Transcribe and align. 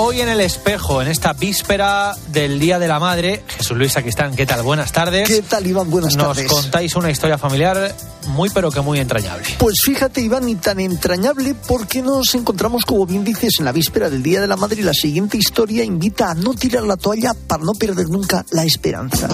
hoy 0.00 0.20
en 0.20 0.28
el 0.28 0.40
espejo, 0.40 1.02
en 1.02 1.08
esta 1.08 1.32
víspera 1.32 2.16
del 2.28 2.60
Día 2.60 2.78
de 2.78 2.86
la 2.86 3.00
Madre. 3.00 3.42
Jesús 3.48 3.76
Luis 3.76 3.96
Aquistán, 3.96 4.34
¿qué 4.34 4.46
tal? 4.46 4.62
Buenas 4.62 4.92
tardes. 4.92 5.28
¿Qué 5.28 5.42
tal, 5.42 5.66
Iván? 5.66 5.90
Buenas 5.90 6.16
tardes. 6.16 6.48
Nos 6.48 6.62
contáis 6.62 6.94
una 6.94 7.10
historia 7.10 7.36
familiar 7.36 7.94
muy, 8.28 8.48
pero 8.50 8.70
que 8.70 8.80
muy 8.80 9.00
entrañable. 9.00 9.44
Pues 9.58 9.80
fíjate, 9.84 10.20
Iván, 10.20 10.48
y 10.48 10.54
tan 10.54 10.78
entrañable 10.78 11.54
porque 11.66 12.00
nos 12.00 12.34
encontramos, 12.34 12.84
como 12.84 13.06
bien 13.06 13.24
dices, 13.24 13.58
en 13.58 13.64
la 13.64 13.72
víspera 13.72 14.08
del 14.08 14.22
Día 14.22 14.40
de 14.40 14.46
la 14.46 14.56
Madre 14.56 14.80
y 14.80 14.84
la 14.84 14.94
siguiente 14.94 15.36
historia 15.36 15.82
invita 15.82 16.30
a 16.30 16.34
no 16.34 16.54
tirar 16.54 16.84
la 16.84 16.96
toalla 16.96 17.34
para 17.34 17.64
no 17.64 17.72
perder 17.72 18.08
nunca 18.08 18.44
la 18.50 18.64
esperanza. 18.64 19.28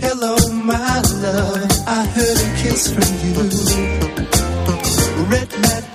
Hello, 0.00 0.36
my 0.52 0.74
love. 1.22 1.64
I 1.86 2.04
heard 2.14 2.38
a 2.38 2.62
kiss 2.62 2.92
from 2.92 3.02
you. 3.32 3.40
Red 5.30 5.48
near. 5.60 5.93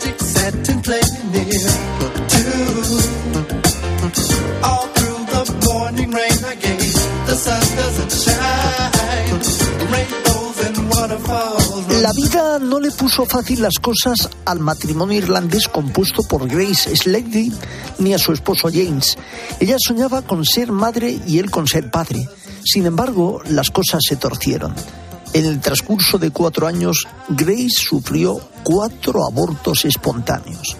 La 12.02 12.13
vida 12.13 12.59
no 12.59 12.79
le 12.79 12.89
puso 12.91 13.25
fácil 13.25 13.61
las 13.61 13.75
cosas 13.79 14.29
al 14.45 14.59
matrimonio 14.59 15.17
irlandés 15.17 15.67
compuesto 15.67 16.23
por 16.23 16.47
Grace 16.47 16.95
Slady 16.95 17.52
ni 17.99 18.13
a 18.13 18.17
su 18.17 18.31
esposo 18.31 18.69
James. 18.73 19.17
Ella 19.59 19.75
soñaba 19.77 20.23
con 20.23 20.43
ser 20.45 20.71
madre 20.71 21.19
y 21.27 21.38
él 21.38 21.52
con 21.52 21.67
ser 21.67 21.91
padre. 21.91 22.27
Sin 22.63 22.85
embargo, 22.85 23.41
las 23.49 23.69
cosas 23.69 24.02
se 24.07 24.16
torcieron. 24.16 24.73
En 25.33 25.45
el 25.45 25.59
transcurso 25.59 26.17
de 26.17 26.31
cuatro 26.31 26.66
años, 26.66 27.07
Grace 27.30 27.69
sufrió 27.69 28.39
cuatro 28.63 29.27
abortos 29.27 29.85
espontáneos. 29.85 30.77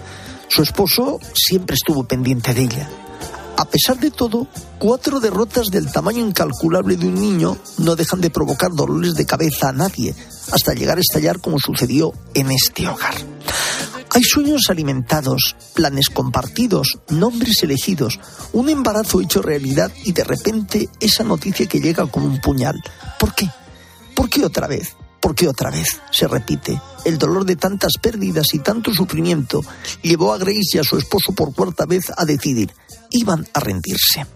Su 0.50 0.62
esposo 0.62 1.20
siempre 1.32 1.76
estuvo 1.76 2.02
pendiente 2.02 2.52
de 2.52 2.62
ella. 2.62 2.90
A 3.56 3.64
pesar 3.66 4.00
de 4.00 4.10
todo, 4.10 4.48
cuatro 4.80 5.20
derrotas 5.20 5.68
del 5.68 5.92
tamaño 5.92 6.26
incalculable 6.26 6.96
de 6.96 7.06
un 7.06 7.14
niño 7.14 7.56
no 7.78 7.94
dejan 7.94 8.20
de 8.20 8.30
provocar 8.30 8.72
dolores 8.72 9.14
de 9.14 9.26
cabeza 9.26 9.68
a 9.68 9.72
nadie, 9.72 10.12
hasta 10.50 10.74
llegar 10.74 10.98
a 10.98 11.02
estallar 11.02 11.40
como 11.40 11.58
sucedió 11.60 12.12
en 12.34 12.50
este 12.50 12.88
hogar. 12.88 13.14
Hay 14.12 14.24
sueños 14.24 14.62
alimentados, 14.70 15.54
planes 15.72 16.10
compartidos, 16.10 16.98
nombres 17.10 17.62
elegidos, 17.62 18.18
un 18.52 18.70
embarazo 18.70 19.20
hecho 19.20 19.42
realidad 19.42 19.92
y 20.04 20.10
de 20.10 20.24
repente 20.24 20.88
esa 20.98 21.22
noticia 21.22 21.66
que 21.66 21.78
llega 21.78 22.06
como 22.06 22.26
un 22.26 22.40
puñal. 22.40 22.82
¿Por 23.20 23.36
qué? 23.36 23.48
¿Por 24.16 24.28
qué 24.28 24.44
otra 24.44 24.66
vez? 24.66 24.96
¿Por 25.20 25.34
qué 25.34 25.48
otra 25.48 25.70
vez 25.70 26.00
se 26.10 26.26
repite. 26.26 26.80
El 27.04 27.18
dolor 27.18 27.44
de 27.44 27.56
tantas 27.56 27.92
pérdidas 28.00 28.54
y 28.54 28.58
tanto 28.58 28.92
sufrimiento 28.92 29.62
llevó 30.02 30.32
a 30.32 30.38
Grace 30.38 30.74
y 30.74 30.78
a 30.78 30.84
su 30.84 30.96
esposo 30.96 31.32
por 31.32 31.54
cuarta 31.54 31.86
vez 31.86 32.10
a 32.16 32.24
decidir, 32.24 32.72
iban 33.10 33.46
a 33.52 33.60
rendirse. 33.60 34.26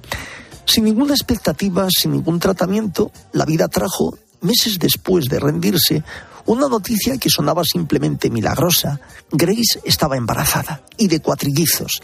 Sin 0.67 0.85
ninguna 0.85 1.15
expectativa, 1.15 1.89
sin 1.91 2.13
ningún 2.13 2.39
tratamiento, 2.39 3.11
la 3.33 3.45
vida 3.45 3.69
trajo, 3.69 4.17
meses 4.41 4.79
después 4.79 5.27
de 5.27 5.41
rendirse, 5.41 6.03
una 6.47 6.69
noticia 6.69 7.17
que 7.19 7.31
sonaba 7.31 7.65
simplemente 7.65 8.31
milagrosa. 8.31 9.01
Grace 9.31 9.81
estaba 9.85 10.17
embarazada 10.17 10.83
y 10.99 11.09
de 11.09 11.21
cuatrillizos. 11.21 12.03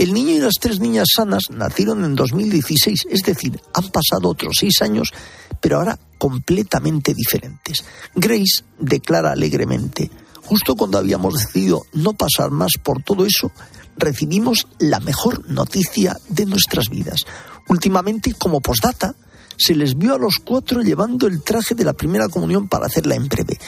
El 0.00 0.14
niño 0.14 0.30
y 0.30 0.38
las 0.38 0.54
tres 0.58 0.80
niñas 0.80 1.08
sanas 1.14 1.50
nacieron 1.50 2.06
en 2.06 2.14
2016, 2.14 3.08
es 3.10 3.20
decir, 3.20 3.60
han 3.74 3.90
pasado 3.90 4.30
otros 4.30 4.56
seis 4.58 4.80
años, 4.80 5.12
pero 5.60 5.76
ahora 5.76 5.98
completamente 6.16 7.12
diferentes. 7.12 7.84
Grace 8.14 8.64
declara 8.78 9.32
alegremente, 9.32 10.10
justo 10.42 10.74
cuando 10.74 10.96
habíamos 10.96 11.34
decidido 11.34 11.82
no 11.92 12.14
pasar 12.14 12.50
más 12.50 12.72
por 12.82 13.02
todo 13.02 13.26
eso, 13.26 13.52
recibimos 13.98 14.68
la 14.78 15.00
mejor 15.00 15.46
noticia 15.50 16.16
de 16.30 16.46
nuestras 16.46 16.88
vidas. 16.88 17.26
Últimamente, 17.68 18.32
como 18.32 18.62
postdata, 18.62 19.14
se 19.58 19.74
les 19.74 19.98
vio 19.98 20.14
a 20.14 20.18
los 20.18 20.36
cuatro 20.42 20.80
llevando 20.80 21.26
el 21.26 21.42
traje 21.42 21.74
de 21.74 21.84
la 21.84 21.92
primera 21.92 22.30
comunión 22.30 22.68
para 22.68 22.86
hacerla 22.86 23.16
en 23.16 23.28
breve. 23.28 23.58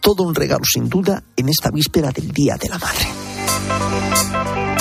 Todo 0.00 0.22
un 0.22 0.34
regalo, 0.34 0.64
sin 0.64 0.88
duda, 0.88 1.22
en 1.36 1.50
esta 1.50 1.70
víspera 1.70 2.10
del 2.12 2.28
Día 2.28 2.56
de 2.56 2.70
la 2.70 2.78
Madre. 2.78 4.71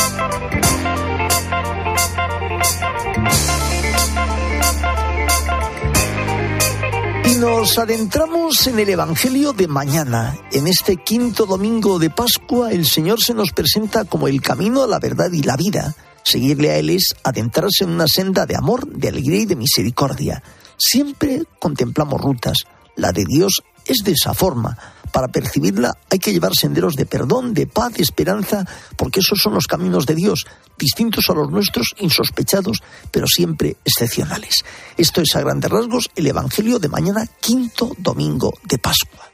Nos 7.42 7.80
adentramos 7.80 8.68
en 8.68 8.78
el 8.78 8.90
Evangelio 8.90 9.52
de 9.52 9.68
mañana. 9.68 10.38
En 10.52 10.68
este 10.68 10.98
quinto 10.98 11.48
domingo 11.48 11.98
de 11.98 12.12
Pascua, 12.12 12.72
el 12.72 12.86
Señor 12.86 13.20
se 13.20 13.34
nos 13.34 13.52
presenta 13.52 14.06
como 14.06 14.28
el 14.28 14.44
camino 14.44 14.84
a 14.84 14.88
la 14.88 15.00
verdad 15.00 15.32
y 15.32 15.42
la 15.42 15.58
vida. 15.58 15.96
Seguirle 16.22 16.70
a 16.70 16.78
Él 16.78 16.92
es 16.92 17.16
adentrarse 17.24 17.84
en 17.84 17.90
una 17.90 18.08
senda 18.08 18.46
de 18.46 18.56
amor, 18.56 18.88
de 18.88 19.08
alegría 19.08 19.40
y 19.40 19.46
de 19.48 19.56
misericordia. 19.56 20.44
Siempre 20.78 21.42
contemplamos 21.58 22.22
rutas. 22.22 22.60
La 22.96 23.12
de 23.12 23.26
Dios 23.26 23.64
es 23.86 24.04
de 24.04 24.12
esa 24.12 24.36
forma. 24.36 24.78
Para 25.12 25.28
percibirla 25.28 25.98
hay 26.10 26.20
que 26.20 26.32
llevar 26.32 26.56
senderos 26.56 26.96
de 26.96 27.06
perdón, 27.06 27.54
de 27.54 27.68
paz, 27.68 27.94
de 27.94 28.04
esperanza, 28.04 28.66
porque 28.96 29.20
esos 29.20 29.42
son 29.42 29.54
los 29.54 29.68
caminos 29.68 30.06
de 30.06 30.16
Dios, 30.16 30.46
distintos 30.78 31.30
a 31.30 31.34
los 31.34 31.50
nuestros, 31.50 31.94
insospechados, 32.00 32.82
pero 33.12 33.28
siempre 33.28 33.78
excepcionales. 33.86 34.64
Esto 34.98 35.22
es 35.22 35.36
a 35.36 35.42
grandes 35.42 35.72
rasgos 35.72 36.10
el 36.16 36.28
Evangelio 36.28 36.80
de 36.80 36.90
mañana, 36.90 37.28
quinto 37.40 37.92
domingo 37.98 38.54
de 38.64 38.78
Pascua. 38.78 39.32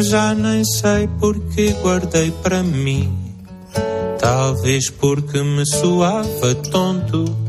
Ya 0.00 0.32
nem 0.32 0.64
sei 0.64 1.08
porque 1.18 1.72
guardei 1.82 2.30
para 2.30 2.62
mí, 2.62 3.10
talvez 4.20 4.90
porque 4.90 5.42
me 5.42 5.64
suava 5.66 6.54
tonto. 6.70 7.47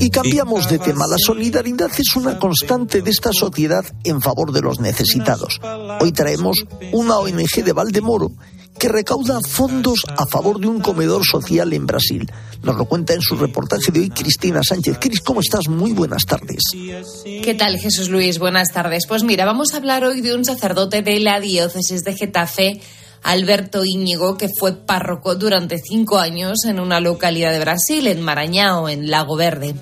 Y 0.00 0.10
cambiamos 0.10 0.68
de 0.68 0.80
tema. 0.80 1.06
La 1.06 1.16
solidaridad 1.16 1.88
es 1.96 2.16
una 2.16 2.40
constante 2.40 3.02
de 3.02 3.10
esta 3.12 3.30
sociedad 3.32 3.84
en 4.02 4.20
favor 4.20 4.50
de 4.50 4.60
los 4.60 4.80
necesitados. 4.80 5.60
Hoy 6.00 6.10
traemos 6.10 6.56
una 6.90 7.18
ONG 7.18 7.62
de 7.64 7.72
Valdemoro 7.72 8.32
que 8.80 8.88
recauda 8.88 9.38
fondos 9.48 10.02
a 10.08 10.26
favor 10.26 10.58
de 10.58 10.66
un 10.66 10.80
comedor 10.80 11.24
social 11.24 11.72
en 11.72 11.86
Brasil. 11.86 12.28
Nos 12.64 12.74
lo 12.74 12.86
cuenta 12.86 13.14
en 13.14 13.20
su 13.20 13.36
reportaje 13.36 13.92
de 13.92 14.00
hoy 14.00 14.10
Cristina 14.10 14.60
Sánchez. 14.64 14.98
Cris, 15.00 15.20
¿cómo 15.20 15.38
estás? 15.38 15.68
Muy 15.68 15.92
buenas 15.92 16.26
tardes. 16.26 16.62
¿Qué 16.72 17.54
tal, 17.56 17.78
Jesús 17.78 18.08
Luis? 18.08 18.40
Buenas 18.40 18.72
tardes. 18.72 19.06
Pues 19.06 19.22
mira, 19.22 19.44
vamos 19.44 19.72
a 19.72 19.76
hablar 19.76 20.02
hoy 20.02 20.20
de 20.20 20.34
un 20.34 20.44
sacerdote 20.44 21.02
de 21.02 21.20
la 21.20 21.38
diócesis 21.38 22.02
de 22.02 22.16
Getafe 22.16 22.80
Alberto 23.24 23.84
Íñigo, 23.84 24.36
que 24.36 24.48
fue 24.48 24.74
párroco 24.74 25.34
durante 25.34 25.78
cinco 25.78 26.18
años 26.18 26.64
en 26.66 26.78
una 26.78 27.00
localidad 27.00 27.52
de 27.52 27.58
Brasil, 27.58 28.06
en 28.06 28.22
Maranhão, 28.22 28.88
en 28.88 29.10
Lago 29.10 29.36
Verde. 29.36 29.74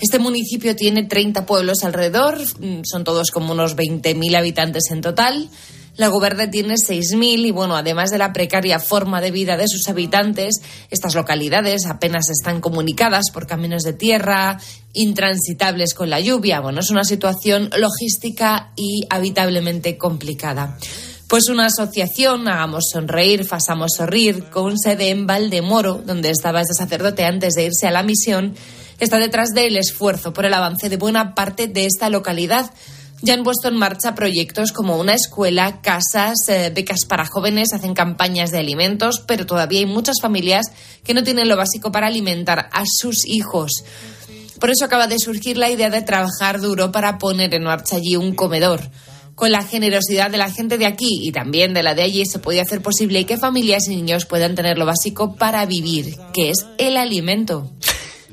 Este 0.00 0.18
municipio 0.18 0.74
tiene 0.74 1.04
30 1.04 1.46
pueblos 1.46 1.84
alrededor, 1.84 2.38
mm, 2.40 2.82
son 2.84 3.04
todos 3.04 3.30
como 3.30 3.52
unos 3.52 3.76
20.000 3.76 4.34
habitantes 4.34 4.90
en 4.90 5.02
total. 5.02 5.48
Lago 5.96 6.18
Verde 6.18 6.48
tiene 6.48 6.76
6.000 6.78 7.44
y 7.44 7.50
bueno, 7.50 7.76
además 7.76 8.10
de 8.10 8.18
la 8.18 8.32
precaria 8.32 8.80
forma 8.80 9.20
de 9.20 9.30
vida 9.30 9.56
de 9.56 9.68
sus 9.68 9.86
habitantes, 9.88 10.56
estas 10.90 11.14
localidades 11.14 11.86
apenas 11.86 12.30
están 12.30 12.60
comunicadas 12.60 13.30
por 13.32 13.46
caminos 13.46 13.82
de 13.82 13.92
tierra, 13.92 14.58
intransitables 14.94 15.94
con 15.94 16.08
la 16.08 16.20
lluvia. 16.20 16.60
Bueno, 16.60 16.80
es 16.80 16.90
una 16.90 17.04
situación 17.04 17.70
logística 17.76 18.72
y 18.76 19.06
habitablemente 19.10 19.98
complicada. 19.98 20.78
Pues 21.30 21.48
una 21.48 21.66
asociación, 21.66 22.48
Hagamos 22.48 22.86
Sonreír, 22.92 23.44
Fasamos 23.44 23.92
Sorrir, 23.96 24.50
con 24.50 24.76
sede 24.76 25.10
en 25.10 25.28
Valdemoro, 25.28 26.02
donde 26.04 26.30
estaba 26.30 26.60
ese 26.60 26.74
sacerdote 26.74 27.24
antes 27.24 27.54
de 27.54 27.66
irse 27.66 27.86
a 27.86 27.92
la 27.92 28.02
misión, 28.02 28.56
está 28.98 29.18
detrás 29.18 29.50
del 29.50 29.76
esfuerzo 29.76 30.32
por 30.32 30.44
el 30.44 30.52
avance 30.52 30.88
de 30.88 30.96
buena 30.96 31.36
parte 31.36 31.68
de 31.68 31.84
esta 31.84 32.10
localidad. 32.10 32.72
Ya 33.22 33.34
han 33.34 33.44
puesto 33.44 33.68
en 33.68 33.76
marcha 33.76 34.16
proyectos 34.16 34.72
como 34.72 34.98
una 34.98 35.14
escuela, 35.14 35.80
casas, 35.82 36.48
eh, 36.48 36.72
becas 36.74 37.04
para 37.06 37.26
jóvenes, 37.26 37.72
hacen 37.74 37.94
campañas 37.94 38.50
de 38.50 38.58
alimentos, 38.58 39.22
pero 39.24 39.46
todavía 39.46 39.78
hay 39.78 39.86
muchas 39.86 40.16
familias 40.20 40.66
que 41.04 41.14
no 41.14 41.22
tienen 41.22 41.48
lo 41.48 41.56
básico 41.56 41.92
para 41.92 42.08
alimentar 42.08 42.70
a 42.72 42.82
sus 42.84 43.24
hijos. 43.24 43.84
Por 44.58 44.70
eso 44.70 44.84
acaba 44.84 45.06
de 45.06 45.20
surgir 45.20 45.58
la 45.58 45.70
idea 45.70 45.90
de 45.90 46.02
trabajar 46.02 46.60
duro 46.60 46.90
para 46.90 47.18
poner 47.18 47.54
en 47.54 47.62
marcha 47.62 47.94
allí 47.94 48.16
un 48.16 48.34
comedor 48.34 48.80
con 49.40 49.52
la 49.52 49.62
generosidad 49.62 50.30
de 50.30 50.36
la 50.36 50.50
gente 50.50 50.76
de 50.76 50.84
aquí 50.84 51.22
y 51.22 51.32
también 51.32 51.72
de 51.72 51.82
la 51.82 51.94
de 51.94 52.02
allí 52.02 52.26
se 52.26 52.40
puede 52.40 52.60
hacer 52.60 52.82
posible 52.82 53.24
que 53.24 53.38
familias 53.38 53.88
y 53.88 53.96
niños 53.96 54.26
puedan 54.26 54.54
tener 54.54 54.76
lo 54.76 54.84
básico 54.84 55.34
para 55.34 55.64
vivir, 55.64 56.14
que 56.34 56.50
es 56.50 56.66
el 56.76 56.98
alimento. 56.98 57.70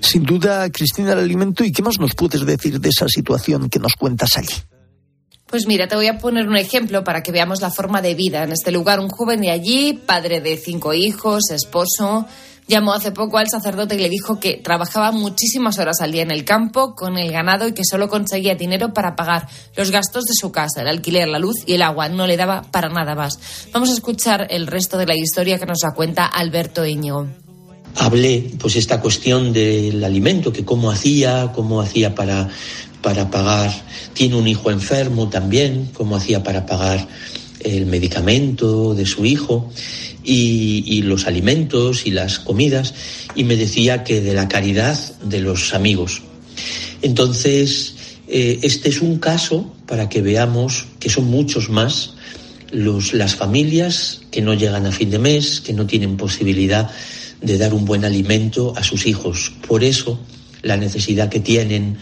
Sin 0.01 0.23
duda, 0.23 0.69
Cristina, 0.69 1.13
el 1.13 1.19
alimento. 1.19 1.63
¿Y 1.63 1.71
qué 1.71 1.81
más 1.81 1.97
nos 1.97 2.13
puedes 2.13 2.45
decir 2.45 2.81
de 2.81 2.89
esa 2.89 3.07
situación 3.07 3.69
que 3.69 3.79
nos 3.79 3.93
cuentas 3.93 4.31
allí? 4.35 4.53
Pues 5.45 5.65
mira, 5.65 5.87
te 5.87 5.95
voy 5.95 6.07
a 6.07 6.17
poner 6.17 6.45
un 6.45 6.57
ejemplo 6.57 7.05
para 7.05 7.23
que 7.23 7.31
veamos 7.31 7.61
la 7.61 7.71
forma 7.71 8.01
de 8.01 8.13
vida 8.13 8.43
en 8.43 8.51
este 8.51 8.73
lugar. 8.73 8.99
Un 8.99 9.07
joven 9.07 9.39
de 9.39 9.51
allí, 9.51 9.93
padre 9.93 10.41
de 10.41 10.57
cinco 10.57 10.93
hijos, 10.93 11.51
esposo, 11.51 12.25
Llamó 12.67 12.93
hace 12.93 13.11
poco 13.11 13.37
al 13.37 13.49
sacerdote 13.49 13.95
y 13.95 13.99
le 13.99 14.09
dijo 14.09 14.39
que 14.39 14.55
trabajaba 14.55 15.13
muchísimas 15.13 15.79
horas 15.79 16.01
al 16.01 16.11
día 16.11 16.21
en 16.21 16.31
el 16.31 16.43
campo 16.43 16.95
con 16.95 17.17
el 17.17 17.31
ganado 17.31 17.67
y 17.67 17.73
que 17.73 17.83
solo 17.89 18.09
conseguía 18.09 18.55
dinero 18.55 18.93
para 18.93 19.15
pagar 19.15 19.47
los 19.77 19.89
gastos 19.89 20.25
de 20.25 20.33
su 20.33 20.51
casa, 20.51 20.81
el 20.81 20.89
alquiler, 20.89 21.29
la 21.29 21.39
luz 21.39 21.55
y 21.65 21.75
el 21.75 21.81
agua. 21.81 22.09
No 22.09 22.27
le 22.27 22.35
daba 22.35 22.63
para 22.63 22.89
nada 22.89 23.15
más. 23.15 23.39
Vamos 23.71 23.89
a 23.89 23.93
escuchar 23.93 24.47
el 24.49 24.67
resto 24.67 24.97
de 24.97 25.05
la 25.05 25.15
historia 25.15 25.57
que 25.57 25.65
nos 25.65 25.79
da 25.79 25.93
cuenta 25.93 26.25
Alberto 26.25 26.85
Íñigo 26.85 27.27
hablé 27.99 28.51
pues 28.59 28.75
esta 28.75 29.01
cuestión 29.01 29.53
del 29.53 30.03
alimento, 30.03 30.53
que 30.53 30.63
cómo 30.63 30.91
hacía, 30.91 31.51
cómo 31.53 31.81
hacía 31.81 32.13
para, 32.15 32.47
para 33.01 33.29
pagar, 33.29 33.71
tiene 34.13 34.35
un 34.35 34.47
hijo 34.47 34.71
enfermo 34.71 35.29
también, 35.29 35.89
cómo 35.93 36.15
hacía 36.15 36.43
para 36.43 36.65
pagar 36.65 37.07
el 37.75 37.85
medicamento 37.85 38.93
de 38.93 39.05
su 39.05 39.25
hijo 39.25 39.69
y, 40.23 41.01
los 41.03 41.27
alimentos 41.27 42.05
y 42.05 42.11
las 42.11 42.39
comidas 42.39 42.93
y 43.35 43.43
me 43.43 43.55
decía 43.55 44.03
que 44.03 44.21
de 44.21 44.33
la 44.33 44.47
caridad 44.47 44.97
de 45.23 45.39
los 45.39 45.73
amigos. 45.73 46.21
Entonces, 47.01 47.95
eh, 48.27 48.59
este 48.63 48.89
es 48.89 49.01
un 49.01 49.19
caso 49.19 49.73
para 49.85 50.09
que 50.09 50.21
veamos 50.21 50.87
que 50.99 51.09
son 51.09 51.25
muchos 51.25 51.69
más 51.69 52.13
los, 52.71 53.13
las 53.13 53.35
familias 53.35 54.21
que 54.31 54.41
no 54.41 54.53
llegan 54.53 54.85
a 54.85 54.91
fin 54.91 55.09
de 55.09 55.19
mes, 55.19 55.61
que 55.61 55.73
no 55.73 55.85
tienen 55.85 56.17
posibilidad 56.17 56.89
de 57.41 57.57
dar 57.57 57.73
un 57.73 57.85
buen 57.85 58.03
alimento 58.03 58.73
a 58.75 58.83
sus 58.83 59.05
hijos. 59.05 59.53
Por 59.67 59.83
eso, 59.83 60.19
la 60.61 60.75
necesidad 60.75 61.29
que 61.29 61.39
tienen 61.39 61.97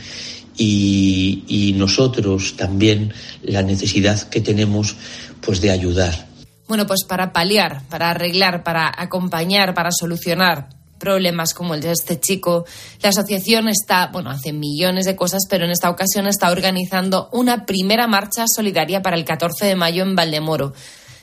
y, 0.57 1.73
nosotros 1.77 2.55
también 2.55 3.13
la 3.43 3.61
necesidad 3.61 4.29
que 4.29 4.41
tenemos 4.41 4.95
pues 5.41 5.61
de 5.61 5.71
ayudar. 5.71 6.27
Bueno, 6.67 6.87
pues 6.87 7.03
para 7.03 7.31
paliar, 7.31 7.83
para 7.89 8.09
arreglar, 8.09 8.63
para 8.63 8.91
acompañar, 8.97 9.73
para 9.73 9.91
solucionar 9.91 10.69
problemas 10.97 11.53
como 11.53 11.75
el 11.75 11.81
de 11.81 11.91
este 11.91 12.19
chico, 12.19 12.65
la 13.01 13.09
asociación 13.09 13.67
está, 13.67 14.07
bueno, 14.07 14.31
hace 14.31 14.53
millones 14.53 15.05
de 15.05 15.15
cosas, 15.15 15.43
pero 15.49 15.65
en 15.65 15.71
esta 15.71 15.89
ocasión 15.89 16.25
está 16.27 16.51
organizando 16.51 17.29
una 17.33 17.65
primera 17.65 18.07
marcha 18.07 18.45
solidaria 18.47 19.01
para 19.01 19.17
el 19.17 19.25
14 19.25 19.65
de 19.65 19.75
mayo 19.75 20.03
en 20.03 20.15
Valdemoro. 20.15 20.73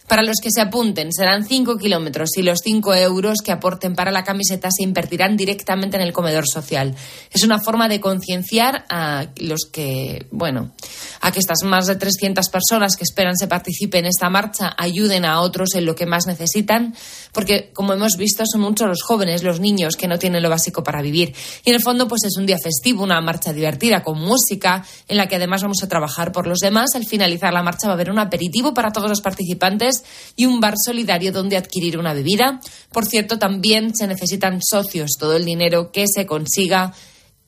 Para 0.09 0.23
los 0.23 0.37
que 0.43 0.51
se 0.51 0.61
apunten 0.61 1.13
serán 1.13 1.45
5 1.45 1.79
kilómetros 1.79 2.31
y 2.37 2.43
los 2.43 2.61
5 2.63 2.95
euros 2.95 3.39
que 3.45 3.53
aporten 3.53 3.95
para 3.95 4.11
la 4.11 4.25
camiseta 4.25 4.69
se 4.71 4.83
invertirán 4.83 5.37
directamente 5.37 5.97
en 5.97 6.03
el 6.03 6.13
comedor 6.13 6.47
social. 6.47 6.95
Es 7.31 7.45
una 7.45 7.61
forma 7.61 7.89
de 7.89 8.01
concienciar 8.01 8.85
a 8.91 9.27
los 9.37 9.69
que, 9.73 10.27
bueno, 10.31 10.73
a 11.21 11.33
que 11.33 11.39
estas 11.39 11.63
más 11.63 11.87
de 11.87 11.97
300 11.97 12.49
personas 12.49 12.97
que 12.97 13.05
esperan 13.05 13.37
se 13.37 13.47
participen 13.47 14.05
en 14.05 14.07
esta 14.07 14.29
marcha 14.29 14.75
ayuden 14.77 15.25
a 15.25 15.41
otros 15.41 15.75
en 15.75 15.87
lo 15.87 15.95
que 15.95 16.07
más 16.07 16.27
necesitan, 16.27 16.95
porque 17.33 17.71
como 17.73 17.93
hemos 17.93 18.17
visto 18.17 18.45
son 18.47 18.61
muchos 18.61 18.89
los 18.89 19.03
jóvenes, 19.03 19.43
los 19.43 19.61
niños 19.61 19.97
que 19.97 20.09
no 20.09 20.19
tienen 20.19 20.43
lo 20.43 20.51
básico 20.51 20.83
para 20.83 21.03
vivir. 21.03 21.35
Y 21.65 21.71
en 21.71 21.77
el 21.77 21.83
fondo 21.83 22.09
pues 22.09 22.25
es 22.25 22.37
un 22.37 22.47
día 22.47 22.57
festivo, 22.63 23.03
una 23.03 23.21
marcha 23.21 23.53
divertida 23.53 24.03
con 24.03 24.21
música 24.21 24.85
en 25.09 25.17
la 25.17 25.29
que 25.29 25.37
además 25.37 25.63
vamos 25.63 25.83
a 25.83 25.89
trabajar 25.89 26.33
por 26.33 26.47
los 26.47 26.59
demás. 26.59 26.91
Al 26.95 27.07
finalizar 27.07 27.53
la 27.53 27.63
marcha 27.63 27.87
va 27.87 27.93
a 27.93 27.95
haber 27.95 28.11
un 28.11 28.19
aperitivo 28.19 28.75
para 28.75 28.91
todos 28.91 29.09
los 29.09 29.21
participantes 29.21 29.92
y 30.37 30.47
un 30.47 30.61
bar 30.61 30.75
solidario 30.83 31.33
donde 31.33 31.57
adquirir 31.57 31.99
una 31.99 32.15
bebida. 32.15 32.61
Por 32.93 33.07
cierto, 33.07 33.39
también 33.39 33.95
se 33.95 34.07
necesitan 34.07 34.61
socios. 34.63 35.13
Todo 35.19 35.37
el 35.37 35.45
dinero 35.45 35.93
que 35.93 36.05
se 36.07 36.27
consiga 36.27 36.95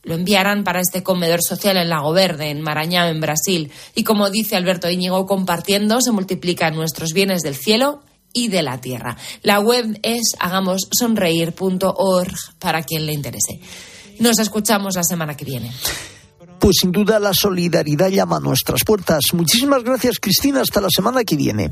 lo 0.05 0.15
enviarán 0.15 0.65
para 0.65 0.81
este 0.81 1.03
comedor 1.03 1.41
social 1.43 1.77
en 1.77 1.89
Lago 1.89 2.13
Verde, 2.13 2.51
en 2.51 2.61
Marañao, 2.61 3.09
en 3.09 3.21
Brasil. 3.21 3.73
Y 3.95 4.05
como 4.05 4.31
dice 4.31 4.57
Alberto 4.57 4.91
Íñigo, 4.91 5.27
compartiendo 5.27 6.01
se 6.01 6.13
multiplican 6.13 6.75
nuestros 6.75 7.13
bienes 7.13 7.43
del 7.43 7.57
cielo 7.57 8.03
y 8.33 8.49
de 8.49 8.63
la 8.63 8.81
tierra. 8.81 9.17
La 9.43 9.61
web 9.61 9.99
es 10.03 10.35
hagamosonreír.org 10.39 12.35
para 12.59 12.83
quien 12.83 13.07
le 13.07 13.15
interese. 13.15 13.61
Nos 14.19 14.39
escuchamos 14.39 14.97
la 14.97 15.05
semana 15.05 15.37
que 15.37 15.45
viene. 15.45 15.73
Pues 16.59 16.77
sin 16.81 16.93
duda 16.93 17.19
la 17.19 17.33
solidaridad 17.35 18.09
llama 18.09 18.37
a 18.37 18.41
nuestras 18.41 18.85
puertas. 18.85 19.23
Muchísimas 19.33 19.83
gracias 19.85 20.19
Cristina, 20.21 20.61
hasta 20.61 20.81
la 20.81 20.89
semana 20.91 21.25
que 21.25 21.37
viene. 21.37 21.71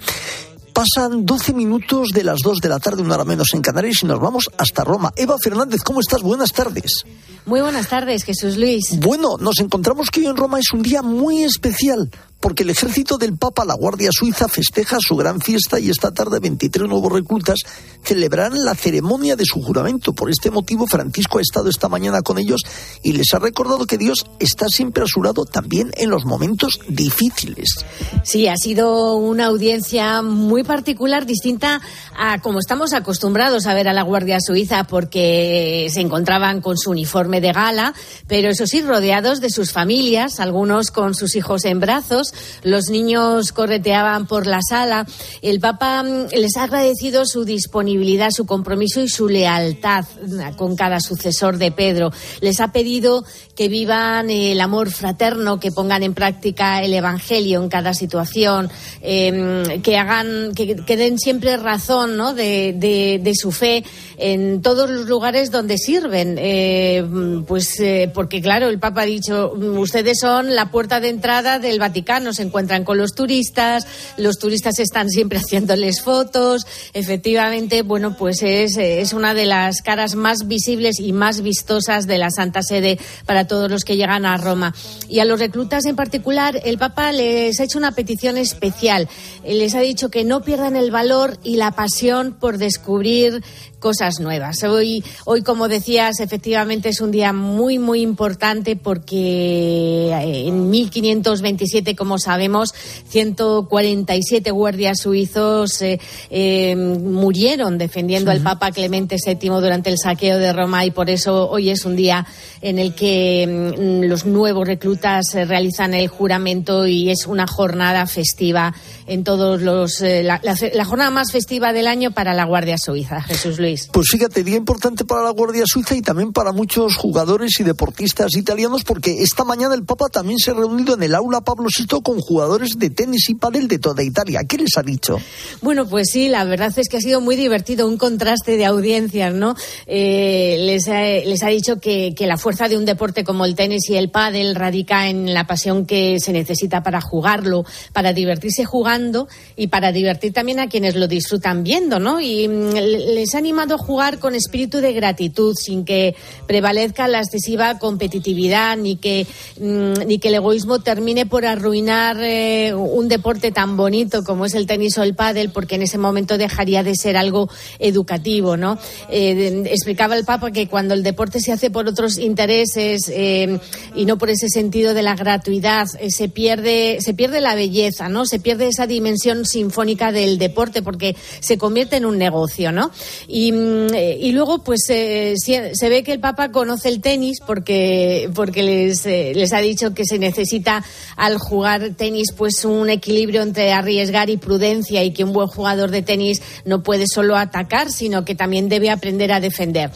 Pasan 0.73 1.27
12 1.27 1.53
minutos 1.53 2.09
de 2.15 2.25
las 2.25 2.41
2 2.41 2.59
de 2.61 2.69
la 2.69 2.79
tarde, 2.79 3.03
una 3.03 3.15
hora 3.15 3.25
menos 3.25 3.53
en 3.53 3.61
Canarias, 3.61 4.03
y 4.03 4.07
nos 4.07 4.21
vamos 4.21 4.51
hasta 4.57 4.85
Roma. 4.85 5.13
Eva 5.17 5.37
Fernández, 5.43 5.83
¿cómo 5.83 6.01
estás? 6.01 6.23
Buenas 6.23 6.53
tardes. 6.53 7.05
Muy 7.45 7.61
buenas 7.61 7.89
tardes, 7.89 8.25
Jesús 8.25 8.57
Luis. 8.57 8.99
Bueno, 9.01 9.37
nos 9.39 9.61
encontramos 9.61 10.11
que 10.11 10.21
hoy 10.21 10.27
en 10.27 10.37
Roma 10.37 10.59
es 10.59 10.73
un 10.73 10.83
día 10.83 11.03
muy 11.03 11.43
especial 11.43 12.11
porque 12.43 12.65
el 12.65 12.71
ejército 12.71 13.19
del 13.19 13.39
Papa, 13.39 13.65
la 13.65 13.75
Guardia 13.75 14.11
Suiza, 14.13 14.49
festeja 14.49 14.99
su 15.01 15.15
gran 15.15 15.41
fiesta 15.41 15.79
y 15.79 15.91
esta 15.91 16.11
tarde 16.11 16.41
23 16.41 16.89
nuevos 16.89 17.13
reclutas 17.13 17.61
celebrarán 18.03 18.65
la 18.65 18.75
ceremonia 18.75 19.37
de 19.37 19.45
su 19.45 19.63
juramento. 19.63 20.13
Por 20.13 20.29
este 20.29 20.51
motivo, 20.51 20.89
Francisco 20.89 21.39
ha 21.39 21.41
estado 21.41 21.71
esta 21.71 21.89
mañana 21.89 22.21
con 22.23 22.39
ellos 22.39 22.63
y 23.01 23.13
les 23.13 23.33
ha 23.33 23.39
recordado 23.39 23.87
que 23.87 23.97
Dios 23.97 24.27
está 24.41 24.67
siempre 24.69 25.05
a 25.05 25.07
su 25.07 25.23
lado 25.23 25.45
también 25.45 25.93
en 25.95 26.11
los 26.11 26.25
momentos 26.25 26.81
difíciles. 26.89 27.85
Sí, 28.25 28.49
ha 28.49 28.57
sido 28.57 29.15
una 29.15 29.47
audiencia 29.47 30.21
muy 30.21 30.65
particular, 30.73 31.27
distinta 31.27 31.83
a 32.17 32.41
como 32.41 32.59
estamos 32.59 32.95
acostumbrados 32.95 33.67
a 33.67 33.75
ver 33.75 33.89
a 33.89 33.93
la 33.93 34.03
Guardia 34.03 34.39
Suiza, 34.41 34.85
porque 34.85 35.89
se 35.93 36.01
encontraban 36.01 36.63
con 36.63 36.79
su 36.79 36.93
uniforme 36.93 37.43
de 37.43 37.53
gala, 37.53 37.93
pero 38.27 38.49
eso 38.49 38.67
sí, 38.67 38.81
rodeados 38.81 39.43
de 39.43 39.51
sus 39.51 39.71
familias, 39.71 40.41
algunos 40.41 40.91
con 40.91 41.15
sus 41.15 41.37
hijos 41.37 41.67
en 41.67 41.79
brazos 41.79 42.33
los 42.63 42.89
niños 42.89 43.53
correteaban 43.53 44.27
por 44.27 44.47
la 44.47 44.61
sala. 44.67 45.07
El 45.43 45.61
Papa 45.61 46.03
mm, 46.03 46.29
les 46.33 46.57
ha 46.57 46.65
agradecido 46.65 47.27
su 47.27 47.45
disponibilidad, 47.45 48.31
su 48.31 48.47
compromiso 48.47 49.03
y 49.03 49.09
su 49.09 49.29
lealtad 49.29 50.05
mm, 50.27 50.57
con 50.57 50.77
cada 50.77 51.01
sucesor 51.01 51.59
de 51.59 51.73
Pedro. 51.73 52.13
Les 52.41 52.61
ha 52.61 52.73
pedido 52.73 53.25
que 53.55 53.69
vivan 53.69 54.31
el 54.31 54.61
amor 54.61 54.91
fraterno, 54.91 55.61
que 55.61 55.73
pongan 55.73 56.03
en 56.03 56.15
práctica 56.15 56.83
el 56.83 56.95
Evangelio 56.95 57.63
en 57.63 57.69
cada 57.69 57.93
situación, 57.93 58.71
em, 59.03 59.83
que 59.83 59.99
hagan, 59.99 60.53
que, 60.55 60.97
den 60.97 61.19
siempre 61.19 61.57
razón 61.57 62.17
¿no? 62.17 62.35
de, 62.35 63.33
su 63.35 63.51
fe 63.51 63.85
en 64.19 64.63
todos 64.63 64.89
los 64.91 65.07
lugares 65.07 65.51
donde 65.51 65.77
sirven. 65.77 66.37
Eh, 66.39 67.05
pues 67.47 67.79
eh, 67.81 68.11
porque 68.15 68.41
claro, 68.41 68.69
el 68.69 68.79
Papa 68.79 69.03
ha 69.03 69.07
dicho, 69.07 69.53
ustedes 69.53 70.19
son 70.21 70.55
la 70.55 70.71
puerta 70.71 71.01
de 71.01 71.09
entrada 71.09 71.59
del 71.59 71.79
Vaticano, 71.79 72.33
se 72.33 72.43
encuentran 72.43 72.85
con 72.85 72.99
los 72.99 73.15
turistas, 73.15 73.87
los 74.17 74.39
turistas 74.39 74.79
están 74.79 75.11
siempre 75.11 75.39
haciéndoles 75.43 76.03
fotos. 76.03 76.67
Efectivamente, 76.95 77.83
bueno, 77.83 78.17
pues 78.17 78.43
es, 78.43 78.77
es 78.77 79.13
una 79.13 79.35
de 79.35 79.47
las 79.47 79.83
caras 79.83 80.15
más 80.15 80.47
visibles 80.47 81.01
y 81.01 81.13
más 81.13 81.43
vistosas 81.43 82.07
de 82.07 82.19
la 82.19 82.31
Santa 82.31 82.63
Sede 82.63 82.99
para 83.27 83.43
todos 83.53 83.71
los 83.71 83.85
que 83.85 83.99
llegan 83.99 84.25
a 84.25 84.39
Roma. 84.39 84.75
Y 85.11 85.19
a 85.19 85.27
los 85.27 85.39
reclutas 85.39 85.85
en 85.85 85.95
particular, 85.95 86.59
el 86.65 86.79
Papa 86.79 87.13
les 87.13 87.61
ha 87.61 87.65
hecho 87.65 87.77
una 87.77 87.93
petición 87.93 88.39
especial. 88.39 89.11
Les 89.47 89.75
ha 89.75 89.81
dicho 89.81 90.09
que 90.09 90.25
no 90.25 90.41
pierdan 90.41 90.75
el 90.75 90.91
valor 90.91 91.37
y 91.43 91.57
la 91.57 91.73
pasión 91.73 92.33
por 92.33 92.57
descubrir 92.57 93.43
cosas 93.83 94.21
nuevas. 94.21 94.63
Hoy, 94.63 95.05
hoy, 95.27 95.43
como 95.43 95.69
decías, 95.69 96.21
efectivamente 96.21 96.89
es 96.89 97.01
un 97.01 97.11
día 97.11 97.35
muy, 97.35 97.79
muy 97.79 98.01
importante 98.01 98.77
porque 98.77 100.09
eh, 100.13 100.47
en 100.47 100.71
1527, 100.71 101.95
como 101.97 102.19
sabemos, 102.19 102.73
147 103.09 104.51
guardias 104.53 105.01
suizos 105.01 105.83
eh, 105.83 106.01
eh, 106.31 106.77
murieron 106.77 107.77
defendiendo 107.77 108.31
al 108.31 108.41
Papa 108.41 108.71
Clemente 108.71 109.17
VII 109.23 109.49
durante 109.49 109.91
el 109.91 109.99
saqueo 109.99 110.39
de 110.39 110.53
Roma 110.53 110.87
y 110.87 110.93
por 110.93 111.11
eso 111.11 111.51
hoy 111.51 111.69
es 111.69 111.85
un 111.85 111.97
día 111.97 112.25
en 112.63 112.79
el 112.79 112.95
que 112.95 113.32
mm, 113.47 114.05
los 114.09 114.27
nuevos 114.27 114.67
reclutas 114.67 115.35
realizan 115.35 115.95
el 115.95 116.09
juramento 116.09 116.87
y 116.87 117.11
es 117.11 117.27
una 117.27 117.47
jornada 117.47 118.07
festiva 118.07 118.75
en 119.07 119.25
todos 119.25 119.61
los 119.63 120.01
la, 120.01 120.41
la 120.43 120.85
jornada 120.85 121.11
más 121.11 121.33
festiva 121.33 121.73
del 121.73 121.87
año 121.87 122.13
para 122.13 122.35
la 122.35 122.45
Guardia 122.45 122.79
Suiza. 122.79 123.23
Jesús 123.23 123.59
Luis. 123.59 123.89
Pues 123.93 124.09
fíjate, 124.11 124.45
día 124.45 124.57
importante 124.57 125.05
para 125.05 125.23
la 125.23 125.31
Guardia 125.31 125.65
Suiza 125.67 125.95
y 125.95 126.03
también 126.03 126.33
para 126.33 126.53
muchos 126.53 126.97
jugadores 126.97 127.59
y 127.61 127.63
deportistas 127.63 128.37
italianos, 128.37 128.85
porque 128.85 129.23
esta 129.23 129.45
mañana 129.45 129.75
el 129.75 129.85
Papa 129.85 130.09
también 130.09 130.39
se 130.39 130.51
ha 130.51 130.55
reunido 130.55 130.95
en 130.95 131.03
el 131.03 131.15
aula 131.15 131.41
Pablo 131.41 131.69
VI 131.77 132.01
con 132.03 132.21
jugadores 132.21 132.79
de 132.79 132.91
tenis 132.91 133.29
y 133.29 133.35
pádel 133.35 133.69
de 133.69 133.79
toda 133.79 134.03
Italia. 134.03 134.41
¿Qué 134.49 134.59
les 134.59 134.77
ha 134.77 134.83
dicho? 134.83 135.19
Bueno, 135.61 135.89
pues 135.89 136.09
sí, 136.13 136.29
la 136.29 136.45
verdad 136.45 136.73
es 136.77 136.89
que 136.89 136.97
ha 136.97 137.01
sido 137.01 137.21
muy 137.21 137.37
divertido, 137.37 137.87
un 137.87 137.99
contraste 137.99 138.57
de 138.57 138.65
audiencias, 138.65 139.35
¿no? 139.35 139.55
Eh, 139.87 140.57
les, 140.61 140.89
ha, 140.89 141.03
les 141.03 141.43
ha 141.43 141.49
dicho 141.49 141.77
que, 141.81 142.15
que 142.17 142.27
la 142.27 142.37
fuerza 142.37 142.69
de 142.69 142.77
un 142.77 142.85
deporte 142.85 143.22
como 143.25 143.45
el 143.45 143.55
tenis 143.55 143.89
y 143.89 143.97
el 143.97 144.11
pádel 144.11 144.55
radica 144.55 145.09
en 145.09 145.35
la 145.35 145.47
pasión 145.47 145.87
que 145.87 146.21
se 146.21 146.33
necesita 146.33 146.83
para 146.83 147.01
jugarlo, 147.01 147.65
para 147.93 148.13
divertirse 148.13 148.65
jugando 148.65 149.29
y 149.57 149.69
para 149.69 149.93
divertir 149.93 150.33
también 150.33 150.61
a 150.61 150.69
quienes 150.69 150.95
lo 150.95 151.09
disfrutan 151.09 151.63
viendo, 151.63 151.99
¿no? 151.99 152.21
Y 152.21 152.49
mm, 152.49 152.73
les 153.15 153.35
ha 153.35 153.39
animado 153.39 153.79
jugar 153.79 154.19
con 154.19 154.35
espíritu 154.35 154.79
de 154.79 154.93
gratitud, 154.93 155.55
sin 155.55 155.85
que 155.85 156.15
prevalezca 156.47 157.09
la 157.09 157.21
excesiva 157.21 157.79
competitividad, 157.79 158.77
ni 158.77 158.97
que, 158.97 159.27
mm, 159.61 160.07
ni 160.07 160.19
que 160.19 160.29
el 160.29 160.35
egoísmo 160.37 160.81
termine 160.81 161.27
por 161.27 161.45
arruinar 161.47 162.17
eh, 162.21 162.75
un 162.75 163.09
deporte 163.09 163.53
tan 163.53 163.77
bonito 163.77 164.23
como 164.25 164.47
es 164.47 164.55
el 164.55 164.67
tenis 164.67 164.97
o 164.99 165.03
el 165.03 165.15
pádel, 165.15 165.51
porque 165.51 165.77
en 165.77 165.83
ese 165.83 165.99
momento 165.99 166.39
dejaría 166.39 166.83
de 166.83 166.95
ser 166.95 167.17
algo 167.17 167.49
educativo, 167.79 168.57
¿no? 168.57 168.79
Eh, 169.11 169.63
explicaba 169.67 170.17
el 170.17 170.25
Papa 170.25 170.51
que 170.51 170.69
cuando 170.69 170.95
el 170.95 171.03
deporte 171.03 171.41
se 171.41 171.53
hace 171.53 171.71
por 171.71 171.87
otros 171.89 172.19
intereses 172.19 173.09
eh, 173.15 173.59
y 173.95 174.05
no 174.05 174.19
por 174.19 174.31
ese 174.31 174.49
sentido 174.49 174.95
de 174.95 175.03
la 175.03 175.15
gratuidad, 175.15 175.87
se 175.87 176.29
pierde 176.29 176.99
se 177.01 177.15
pierde 177.15 177.41
la 177.41 177.55
belleza, 177.55 178.09
¿no? 178.09 178.27
Se 178.27 178.39
pierde 178.39 178.69
esa 178.69 178.87
dimensión 178.87 179.45
sinfónica 179.45 180.13
del 180.13 180.39
deporte 180.39 180.83
porque 180.83 181.17
se 181.41 181.59
convierte 181.59 181.97
en 181.97 182.07
un 182.07 182.19
negocio, 182.19 182.73
¿no? 182.73 182.91
Y, 183.29 183.53
mm, 183.53 183.95
y 184.21 184.33
luego, 184.33 184.65
pues 184.65 184.81
se 184.87 185.89
ve 185.89 186.03
que 186.03 186.13
el 186.13 186.21
Papa 186.21 186.51
conoce 186.51 186.89
el 186.89 187.01
tenis 187.01 187.39
porque 187.47 188.31
porque 188.35 188.63
les 188.63 189.05
les 189.05 189.53
ha 189.53 189.59
dicho 189.59 189.95
que 189.95 190.05
se 190.05 190.19
necesita 190.19 190.85
al 191.17 191.39
jugar 191.39 191.91
tenis 191.97 192.33
pues 192.37 192.65
un 192.65 192.91
equilibrio 192.91 193.43
entre 193.43 193.73
arriesgar 193.73 194.31
y 194.31 194.37
prudencia 194.37 195.05
y 195.05 195.13
que 195.13 195.25
un 195.25 195.33
buen 195.33 195.49
jugador 195.49 195.91
de 195.91 196.03
tenis 196.03 196.43
no 196.65 196.83
puede 196.83 197.07
solo 197.07 197.37
atacar, 197.37 197.91
sino 197.91 198.25
que 198.25 198.35
también 198.35 198.69
debe 198.69 198.91
aprender 198.91 199.33
a 199.33 199.41
defender 199.41 199.91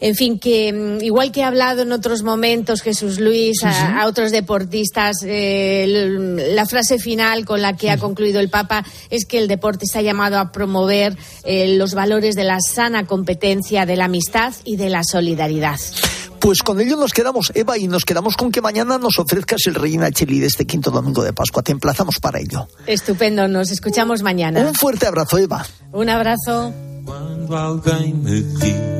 en 0.00 0.14
fin, 0.14 0.38
que 0.38 0.72
mm, 0.72 1.04
igual 1.04 1.30
que 1.30 1.42
ha 1.42 1.48
hablado 1.48 1.82
en 1.82 1.92
otros 1.92 2.22
momentos 2.22 2.82
Jesús 2.82 3.20
Luis 3.20 3.62
a, 3.64 4.06
otros 4.06 4.30
deportistas, 4.32 5.18
eh, 5.24 5.86
la 6.54 6.66
frase 6.66 6.98
final 6.98 7.44
con 7.44 7.60
la 7.62 7.76
que 7.76 7.90
ha 7.90 7.98
concluido 7.98 8.40
el 8.40 8.48
Papa 8.48 8.84
es 9.10 9.26
que 9.26 9.38
el 9.38 9.48
deporte 9.48 9.84
está 9.84 10.02
llamado 10.02 10.38
a 10.38 10.52
promover 10.52 11.16
eh, 11.44 11.76
los 11.76 11.94
valores 11.94 12.34
de 12.34 12.44
la 12.44 12.58
sana 12.60 13.06
competencia, 13.06 13.86
de 13.86 13.96
la 13.96 14.06
amistad 14.06 14.54
y 14.64 14.76
de 14.76 14.90
la 14.90 15.02
solidaridad. 15.04 15.78
Pues 16.40 16.62
con 16.62 16.80
ello 16.80 16.96
nos 16.96 17.12
quedamos, 17.12 17.52
Eva, 17.54 17.76
y 17.76 17.86
nos 17.86 18.06
quedamos 18.06 18.34
con 18.34 18.50
que 18.50 18.62
mañana 18.62 18.96
nos 18.96 19.18
ofrezcas 19.18 19.60
el 19.66 19.74
Reina 19.74 20.10
Cheli 20.10 20.40
de 20.40 20.46
este 20.46 20.66
quinto 20.66 20.90
domingo 20.90 21.22
de 21.22 21.34
Pascua. 21.34 21.62
Te 21.62 21.72
emplazamos 21.72 22.18
para 22.18 22.40
ello. 22.40 22.66
Estupendo, 22.86 23.46
nos 23.46 23.70
escuchamos 23.70 24.22
mañana. 24.22 24.60
Un 24.60 24.74
fuerte 24.74 25.06
abrazo, 25.06 25.36
Eva. 25.36 25.66
Un 25.92 26.08
abrazo. 26.08 26.72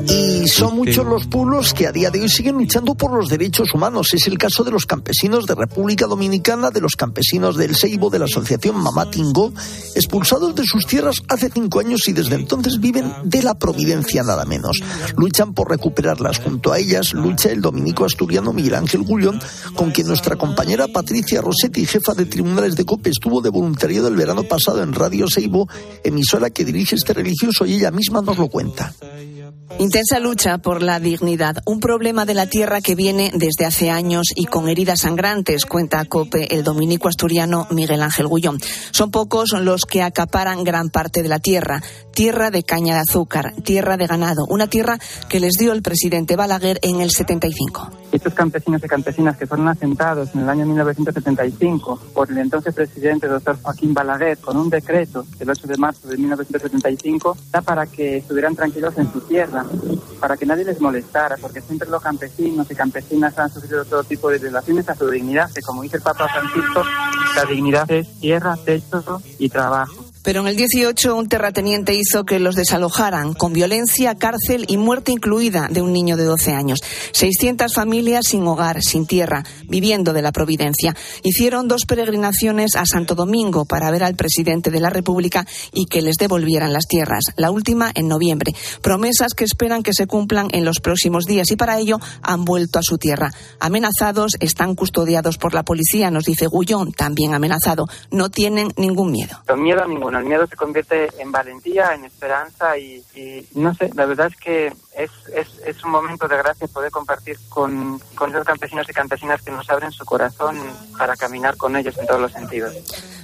Y 0.07 0.30
son 0.51 0.77
muchos 0.77 1.07
los 1.07 1.27
pueblos 1.27 1.73
que 1.73 1.87
a 1.87 1.93
día 1.93 2.11
de 2.11 2.21
hoy 2.21 2.29
siguen 2.29 2.57
luchando 2.57 2.95
por 2.95 3.13
los 3.13 3.29
derechos 3.29 3.73
humanos. 3.73 4.13
Es 4.13 4.27
el 4.27 4.37
caso 4.37 4.65
de 4.65 4.71
los 4.71 4.85
campesinos 4.85 5.47
de 5.47 5.55
República 5.55 6.07
Dominicana, 6.07 6.71
de 6.71 6.81
los 6.81 6.97
campesinos 6.97 7.57
del 7.57 7.77
Seibo, 7.77 8.11
de 8.11 8.19
la 8.19 8.25
asociación 8.25 8.77
Mamá 8.77 9.11
Tingo, 9.11 9.53
expulsados 9.95 10.55
de 10.55 10.65
sus 10.65 10.87
tierras 10.87 11.23
hace 11.29 11.51
cinco 11.51 11.81
años 11.81 12.09
y 12.09 12.13
desde 12.13 12.35
entonces 12.35 12.81
viven 12.81 13.13
de 13.25 13.43
la 13.43 13.55
providencia 13.55 14.23
nada 14.23 14.45
menos. 14.45 14.81
Luchan 15.17 15.55
por 15.55 15.71
recuperarlas. 15.71 16.39
Junto 16.39 16.73
a 16.73 16.79
ellas 16.79 17.15
lucha 17.15 17.51
el 17.51 17.61
dominico 17.61 18.05
asturiano 18.05 18.53
Miguel 18.53 18.75
Ángel 18.75 19.03
Gullón, 19.03 19.41
con 19.77 19.91
quien 19.93 20.09
nuestra 20.09 20.37
compañera 20.37 20.89
Patricia 20.89 21.41
Rossetti, 21.41 21.87
jefa 21.87 22.15
de 22.15 22.27
tribunales 22.27 22.77
de 22.77 22.85
COPE, 22.85 23.11
estuvo 23.11 23.41
de 23.41 23.51
voluntariado 23.51 24.09
el 24.09 24.17
verano 24.17 24.43
pasado 24.43 24.83
en 24.83 24.95
Radio 24.95 25.29
Seibo, 25.29 25.69
emisora 26.03 26.51
que 26.51 26.65
dirige 26.65 26.97
este 26.97 27.13
religioso 27.13 27.67
y 27.67 27.75
ella 27.75 27.91
misma 27.91 28.21
nos 28.21 28.39
lo 28.39 28.49
cuenta. 28.49 28.95
Intensa 29.79 30.19
lucha 30.19 30.40
por 30.63 30.83
la 30.83 30.99
dignidad, 31.01 31.59
un 31.67 31.81
problema 31.81 32.25
de 32.25 32.33
la 32.33 32.47
tierra 32.47 32.81
que 32.81 32.95
viene 32.95 33.31
desde 33.35 33.67
hace 33.67 33.91
años 33.91 34.29
y 34.35 34.47
con 34.47 34.71
heridas 34.71 35.01
sangrantes, 35.01 35.67
cuenta 35.67 36.03
COPE 36.07 36.55
el 36.55 36.65
dominico 36.65 37.09
asturiano 37.09 37.67
Miguel 37.71 38.03
Ángel 38.03 38.27
Gullón. 38.27 38.59
Son 38.91 39.11
pocos 39.11 39.51
los 39.53 39.85
que 39.85 40.03
acaparan 40.03 40.65
gran 40.65 40.89
parte 40.89 41.23
de 41.23 41.29
la 41.29 41.41
tierra, 41.41 41.83
tierra 42.15 42.51
de 42.51 42.63
caña 42.63 42.95
de 42.95 43.01
azúcar, 43.01 43.55
tierra 43.65 43.99
de 43.99 44.07
ganado, 44.07 44.47
una 44.49 44.67
tierra 44.67 44.99
que 45.29 45.41
les 45.41 45.53
dio 45.59 45.73
el 45.73 45.83
presidente 45.83 46.37
Balaguer 46.37 46.79
en 46.83 47.03
el 47.03 47.11
75. 47.11 48.00
Estos 48.13 48.35
campesinos 48.35 48.83
y 48.83 48.89
campesinas 48.89 49.37
que 49.37 49.47
fueron 49.47 49.69
asentados 49.69 50.35
en 50.35 50.41
el 50.41 50.49
año 50.49 50.67
1975 50.67 52.01
por 52.13 52.31
el 52.31 52.39
entonces 52.39 52.75
presidente 52.75 53.29
doctor 53.29 53.57
Joaquín 53.63 53.95
Balaguer 53.95 54.37
con 54.39 54.57
un 54.57 54.69
decreto 54.69 55.25
del 55.39 55.51
8 55.51 55.69
de 55.69 55.77
marzo 55.77 56.09
de 56.09 56.17
1975 56.17 57.37
da 57.53 57.61
para 57.63 57.87
que 57.87 58.19
estuvieran 58.19 58.57
tranquilos 58.57 58.99
en 58.99 59.13
su 59.13 59.21
tierra, 59.21 59.65
para 60.19 60.37
que 60.37 60.45
nadie 60.45 60.65
les 60.65 60.81
molestara, 60.81 61.37
porque 61.41 61.61
siempre 61.61 61.89
los 61.89 62.03
campesinos 62.03 62.69
y 62.71 62.75
campesinas 62.75 63.39
han 63.39 63.51
sufrido 63.51 63.85
todo 63.85 64.03
tipo 64.03 64.29
de 64.29 64.39
violaciones 64.39 64.89
a 64.89 64.97
su 64.97 65.09
dignidad, 65.09 65.51
que 65.53 65.63
como 65.63 65.83
dice 65.83 65.99
el 65.99 66.03
Papa 66.03 66.27
Francisco, 66.29 66.83
la 67.37 67.45
dignidad 67.45 67.91
es 67.91 68.21
tierra, 68.21 68.57
techo 68.65 69.23
y 69.39 69.49
trabajo. 69.49 70.10
Pero 70.23 70.41
en 70.41 70.49
el 70.49 70.57
18 70.57 71.17
un 71.17 71.29
terrateniente 71.29 71.95
hizo 71.95 72.25
que 72.25 72.39
los 72.39 72.55
desalojaran, 72.55 73.33
con 73.33 73.53
violencia, 73.53 74.15
cárcel 74.17 74.67
y 74.69 74.77
muerte 74.77 75.13
incluida 75.13 75.69
de 75.71 75.81
un 75.81 75.93
niño 75.93 76.17
de 76.17 76.25
12 76.25 76.53
años. 76.53 76.81
600 77.13 77.73
familias 77.75 78.27
sin 78.27 78.47
hogar, 78.47 78.83
sin 78.83 79.07
tierra, 79.07 79.45
viviendo 79.67 80.13
de 80.13 80.23
la 80.23 80.33
providencia. 80.33 80.95
Hicieron 81.23 81.69
dos 81.69 81.87
peregrinaciones 81.87 82.77
a 82.77 82.85
Santo 82.85 83.15
Domingo 83.15 83.65
para 83.65 83.91
ver 83.91 84.05
al 84.05 84.15
presidente 84.15 84.71
de 84.71 84.81
la 84.81 84.91
República 84.91 85.47
y 85.73 85.87
que 85.87 86.03
les 86.03 86.17
devolvieran 86.17 86.73
las 86.73 86.87
tierras. 86.87 87.25
La 87.37 87.51
última 87.51 87.91
en 87.95 88.09
noviembre. 88.09 88.53
Promesas 88.83 89.35
que 89.35 89.45
esperan 89.45 89.83
que 89.83 89.95
se 89.95 90.07
cumplan 90.07 90.49
en 90.53 90.65
los 90.65 90.81
próximos 90.81 91.25
días 91.25 91.51
y 91.51 91.57
para 91.57 91.79
ello 91.79 91.99
han 92.23 92.45
vuelto 92.45 92.79
a 92.79 92.83
su 92.83 92.99
tierra. 92.99 93.33
Amenazados, 93.59 94.33
están 94.41 94.75
custodiados 94.75 95.39
por 95.39 95.55
la 95.55 95.63
policía, 95.63 96.11
nos 96.11 96.25
dice 96.25 96.47
Gullón, 96.47 96.93
también 96.93 97.33
amenazado. 97.33 97.87
No 98.11 98.31
tienen 98.31 98.69
ningún 98.77 99.13
miedo. 99.13 99.43
miedo 99.57 99.81
bueno, 100.11 100.25
el 100.25 100.29
miedo 100.29 100.45
se 100.49 100.57
convierte 100.57 101.09
en 101.21 101.31
valentía, 101.31 101.95
en 101.95 102.05
esperanza 102.05 102.77
y, 102.77 103.01
no 103.55 103.73
sé, 103.75 103.91
la 103.95 104.07
verdad 104.07 104.27
es 104.27 104.37
que 104.37 104.67
es, 104.67 105.11
es, 105.33 105.47
es, 105.65 105.85
un 105.85 105.93
momento 105.93 106.27
de 106.27 106.37
gracia 106.37 106.67
poder 106.67 106.91
compartir 106.91 107.37
con, 107.49 108.01
con 108.17 108.31
esos 108.31 108.45
campesinos 108.45 108.89
y 108.91 108.93
campesinas 108.93 109.41
que 109.41 109.53
nos 109.53 109.71
abren 109.71 109.93
su 109.93 110.05
corazón 110.05 110.59
para 110.99 111.15
caminar 111.15 111.57
con 111.57 111.77
ellos 111.77 111.97
en 111.97 112.09
todos 112.09 112.23
los 112.23 112.33
sentidos. 112.33 112.75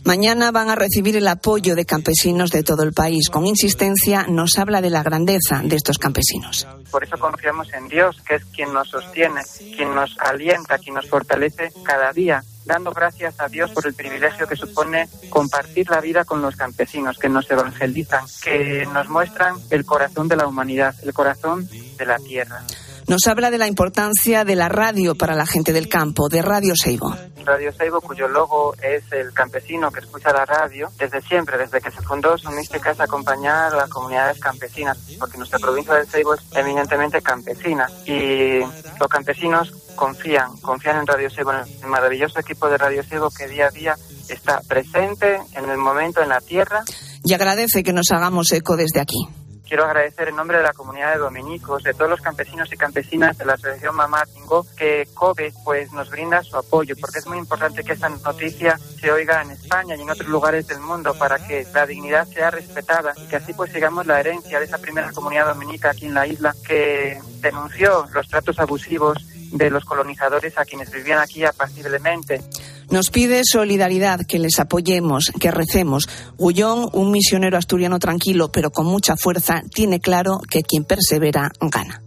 Mañana 0.05 0.53
van 0.53 0.71
a 0.71 0.77
recibir 0.77 1.17
el 1.17 1.27
apoyo 1.27 1.75
de 1.75 1.85
campesinos 1.85 2.53
de 2.53 2.63
todo 2.63 2.85
el 2.85 2.93
país. 2.93 3.31
Con 3.31 3.47
insistencia 3.47 4.27
nos 4.29 4.57
habla 4.57 4.81
de 4.81 4.91
la 4.91 5.03
grandeza 5.03 5.63
de 5.65 5.75
estos 5.75 5.99
campesinos. 5.99 6.69
Por 6.93 7.03
eso 7.03 7.19
confiamos 7.19 7.67
en 7.73 7.89
Dios, 7.89 8.23
que 8.25 8.37
es 8.37 8.45
quien 8.45 8.73
nos 8.73 8.91
sostiene, 8.91 9.41
quien 9.75 9.93
nos 9.93 10.17
alienta, 10.21 10.79
quien 10.79 10.95
nos 10.95 11.09
fortalece 11.09 11.73
cada 11.85 12.13
día 12.13 12.45
dando 12.67 12.93
gracias 12.93 13.41
a 13.41 13.49
Dios 13.49 13.71
por 13.71 13.87
el 13.87 13.95
privilegio 13.95 14.47
que 14.47 14.57
supone 14.57 15.09
compartir 15.31 15.89
la 15.89 16.01
vida 16.01 16.25
con 16.25 16.43
los 16.43 16.57
campesinos, 16.57 17.17
que 17.19 17.29
nos 17.29 17.51
evangelizan, 17.51 18.25
que 18.43 18.87
nos 18.93 19.09
muestran 19.09 19.55
el 19.71 19.87
corazón 19.87 20.29
de 20.29 20.37
la 20.37 20.47
humanidad, 20.47 20.95
el 21.03 21.15
corazón 21.15 21.67
de 21.97 22.07
la 22.07 22.19
tierra. 22.19 22.63
Nos 23.09 23.25
habla 23.29 23.53
de 23.53 23.59
la 23.59 23.69
importancia 23.69 24.45
de 24.45 24.57
la 24.57 24.69
radio 24.69 25.15
para 25.15 25.37
la 25.37 25.47
gente 25.47 25.73
del 25.73 25.89
campo, 25.89 26.29
de 26.29 26.43
Radio 26.43 26.75
Seibo. 26.75 27.15
Radio 27.45 27.73
Seibo, 27.73 28.01
cuyo 28.01 28.27
logo 28.27 28.75
es 28.83 29.05
el 29.13 29.33
campesino 29.33 29.93
que 29.93 30.01
escucha 30.01 30.33
la 30.33 30.45
radio, 30.45 30.89
desde 30.99 31.23
siempre, 31.23 31.57
desde 31.57 31.81
que 31.81 31.93
se 31.93 32.03
fundó, 32.03 32.37
su 32.37 32.51
mística 32.51 32.91
es 32.91 32.99
acompañar 32.99 33.73
a 33.73 33.77
las 33.77 33.91
comunidades 33.91 34.41
campesinas, 34.41 34.99
porque 35.21 35.39
nuestra 35.39 35.61
provincia 35.61 35.95
de 35.95 36.07
Seibo 36.07 36.35
es 36.35 36.41
eminentemente 36.57 37.23
campesina 37.23 37.89
y 38.05 38.59
los 38.99 39.09
campesinos 39.09 39.73
confían, 39.97 40.57
confían 40.59 40.99
en 40.99 41.07
Radio 41.07 41.31
Seibo, 41.31 41.53
en 41.53 41.65
el 41.83 41.89
maravilloso 41.89 42.39
equipo 42.39 42.69
de 42.69 42.79
Radio 42.79 43.03
Seibo 43.03 43.31
que 43.31 43.49
día 43.49 43.67
a 43.67 43.71
día 43.71 43.97
está 44.29 44.61
presente 44.69 45.41
en 45.55 45.69
el 45.69 45.79
momento, 45.79 46.23
en 46.23 46.29
la 46.29 46.41
tierra. 46.41 46.85
Y 47.25 47.35
agradece 47.35 47.83
que 47.83 47.93
nos 47.93 48.11
hagamos 48.13 48.53
eco 48.53 48.77
desde 48.77 49.01
aquí. 49.01 49.27
Quiero 49.67 49.85
agradecer 49.85 50.29
en 50.29 50.37
nombre 50.37 50.59
de 50.59 50.63
la 50.63 50.73
comunidad 50.73 51.15
de 51.15 51.19
dominicos, 51.19 51.83
de 51.83 51.93
todos 51.93 52.09
los 52.09 52.21
campesinos 52.21 52.73
y 52.73 52.77
campesinas 52.77 53.37
de 53.37 53.45
la 53.45 53.55
Asociación 53.55 53.97
Mamá 53.97 54.23
Tingo, 54.33 54.65
que 54.77 55.09
COBE 55.13 55.53
pues, 55.65 55.91
nos 55.91 56.09
brinda 56.09 56.41
su 56.45 56.57
apoyo, 56.57 56.95
porque 57.01 57.19
es 57.19 57.27
muy 57.27 57.39
importante 57.39 57.83
que 57.83 57.95
esta 57.95 58.09
noticia 58.09 58.79
se 59.01 59.11
oiga 59.11 59.43
en 59.43 59.51
España 59.51 59.97
y 59.97 60.03
en 60.03 60.11
otros 60.11 60.29
lugares 60.29 60.69
del 60.69 60.79
mundo 60.79 61.19
para 61.19 61.45
que 61.45 61.67
la 61.75 61.85
dignidad 61.85 62.29
sea 62.29 62.53
respetada 62.53 63.13
y 63.17 63.27
que 63.27 63.37
así 63.37 63.55
pues 63.55 63.73
sigamos 63.73 64.07
la 64.07 64.21
herencia 64.21 64.61
de 64.61 64.67
esa 64.67 64.79
primera 64.79 65.11
comunidad 65.11 65.47
dominica 65.47 65.91
aquí 65.91 66.07
en 66.07 66.15
la 66.15 66.29
isla 66.29 66.55
que 66.65 67.19
denunció 67.41 68.07
los 68.13 68.29
tratos 68.29 68.61
abusivos 68.61 69.19
de 69.53 69.71
los 69.71 69.85
colonizadores 69.85 70.57
a 70.59 70.65
quienes 70.65 70.91
vivían 70.91 71.19
aquí 71.19 71.45
apaciblemente. 71.45 72.43
Nos 72.91 73.11
pide 73.11 73.43
solidaridad, 73.45 74.21
que 74.27 74.39
les 74.39 74.59
apoyemos, 74.61 75.33
que 75.41 75.51
recemos. 75.51 76.09
Gullón, 76.37 76.89
un 76.93 77.11
misionero 77.11 77.59
asturiano 77.59 77.99
tranquilo, 77.99 78.53
pero 78.53 78.71
con 78.71 78.87
mucha 78.87 79.17
fuerza, 79.17 79.63
tiene 79.75 80.01
claro 80.01 80.39
que 80.49 80.63
quien 80.63 80.85
persevera 80.85 81.51
gana. 81.61 82.03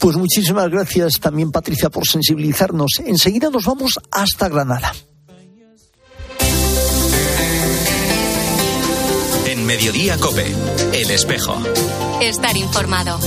Pues 0.00 0.16
muchísimas 0.16 0.70
gracias 0.70 1.20
también, 1.20 1.52
Patricia, 1.52 1.90
por 1.90 2.06
sensibilizarnos. 2.06 2.90
Enseguida 3.04 3.50
nos 3.50 3.64
vamos 3.66 3.92
hasta 4.10 4.48
Granada. 4.48 4.92
En 9.46 9.66
Mediodía 9.66 10.16
Cope, 10.16 10.46
El 10.94 11.10
Espejo. 11.10 11.60
Estar 12.22 12.56
informado. 12.56 13.18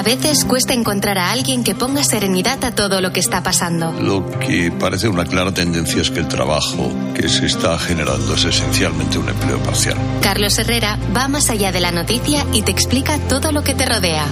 A 0.00 0.02
veces 0.02 0.46
cuesta 0.46 0.72
encontrar 0.72 1.18
a 1.18 1.30
alguien 1.30 1.62
que 1.62 1.74
ponga 1.74 2.02
serenidad 2.02 2.64
a 2.64 2.74
todo 2.74 3.02
lo 3.02 3.12
que 3.12 3.20
está 3.20 3.42
pasando. 3.42 3.92
Lo 4.00 4.24
que 4.38 4.72
parece 4.72 5.08
una 5.08 5.26
clara 5.26 5.52
tendencia 5.52 6.00
es 6.00 6.10
que 6.10 6.20
el 6.20 6.26
trabajo 6.26 6.90
que 7.14 7.28
se 7.28 7.44
está 7.44 7.78
generando 7.78 8.34
es 8.34 8.46
esencialmente 8.46 9.18
un 9.18 9.28
empleo 9.28 9.58
parcial. 9.58 9.98
Carlos 10.22 10.58
Herrera 10.58 10.98
va 11.14 11.28
más 11.28 11.50
allá 11.50 11.70
de 11.70 11.80
la 11.80 11.92
noticia 11.92 12.46
y 12.50 12.62
te 12.62 12.70
explica 12.70 13.18
todo 13.28 13.52
lo 13.52 13.62
que 13.62 13.74
te 13.74 13.84
rodea. 13.84 14.24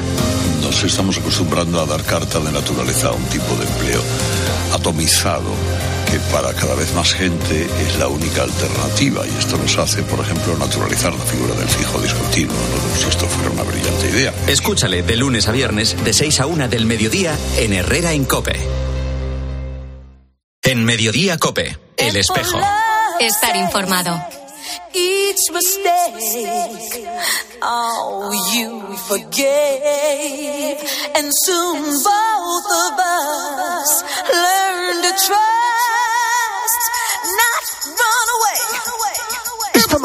Nos 0.63 0.83
estamos 0.85 1.19
acostumbrando 1.19 1.83
a 1.83 1.85
dar 1.85 2.03
carta 2.03 2.41
de 2.41 2.51
naturaleza 2.51 3.09
a 3.09 3.13
un 3.13 3.25
tipo 3.25 3.55
de 3.57 3.67
empleo 3.67 4.03
atomizado 4.73 5.53
que 6.11 6.19
para 6.33 6.55
cada 6.55 6.75
vez 6.75 6.93
más 6.95 7.13
gente 7.13 7.65
es 7.65 7.99
la 7.99 8.09
única 8.09 8.43
alternativa 8.43 9.27
y 9.27 9.31
esto 9.39 9.57
nos 9.59 9.77
hace, 9.79 10.03
por 10.03 10.21
ejemplo, 10.21 10.57
naturalizar 10.57 11.13
la 11.13 11.25
figura 11.25 11.55
del 11.55 11.69
fijo 11.69 12.01
discontinuo, 12.01 12.55
no 12.55 12.83
como 12.83 12.97
si 12.97 13.09
esto 13.09 13.27
fuera 13.27 13.51
una 13.51 13.63
brillante 13.63 14.09
idea. 14.09 14.35
Escúchale 14.47 15.03
de 15.03 15.17
lunes 15.17 15.49
a 15.49 15.53
viernes 15.53 15.97
de 16.05 16.13
6 16.13 16.41
a 16.41 16.47
1 16.47 16.69
del 16.69 16.87
mediodía 16.87 17.37
en 17.59 17.75
Herrera 17.75 18.13
en 18.13 18.25
Cope. 18.25 18.57
En 20.63 20.85
Mediodía 20.85 21.39
Cope, 21.39 21.79
El 21.97 22.17
Espejo. 22.17 22.59
Estar 23.21 23.57
informado. 23.57 24.23
Each 24.95 25.51
mistake. 25.53 27.07
Oh, 27.63 28.31
you 28.53 28.97
forgave, 29.09 30.79
and 31.15 31.33
soon 31.45 31.83
both 32.03 32.69
of 32.87 32.99
us 32.99 34.03
learn 34.33 35.03
to 35.03 35.13
trust, 35.27 36.83
not 37.41 37.65
run 37.87 38.27
away. 38.37 39.08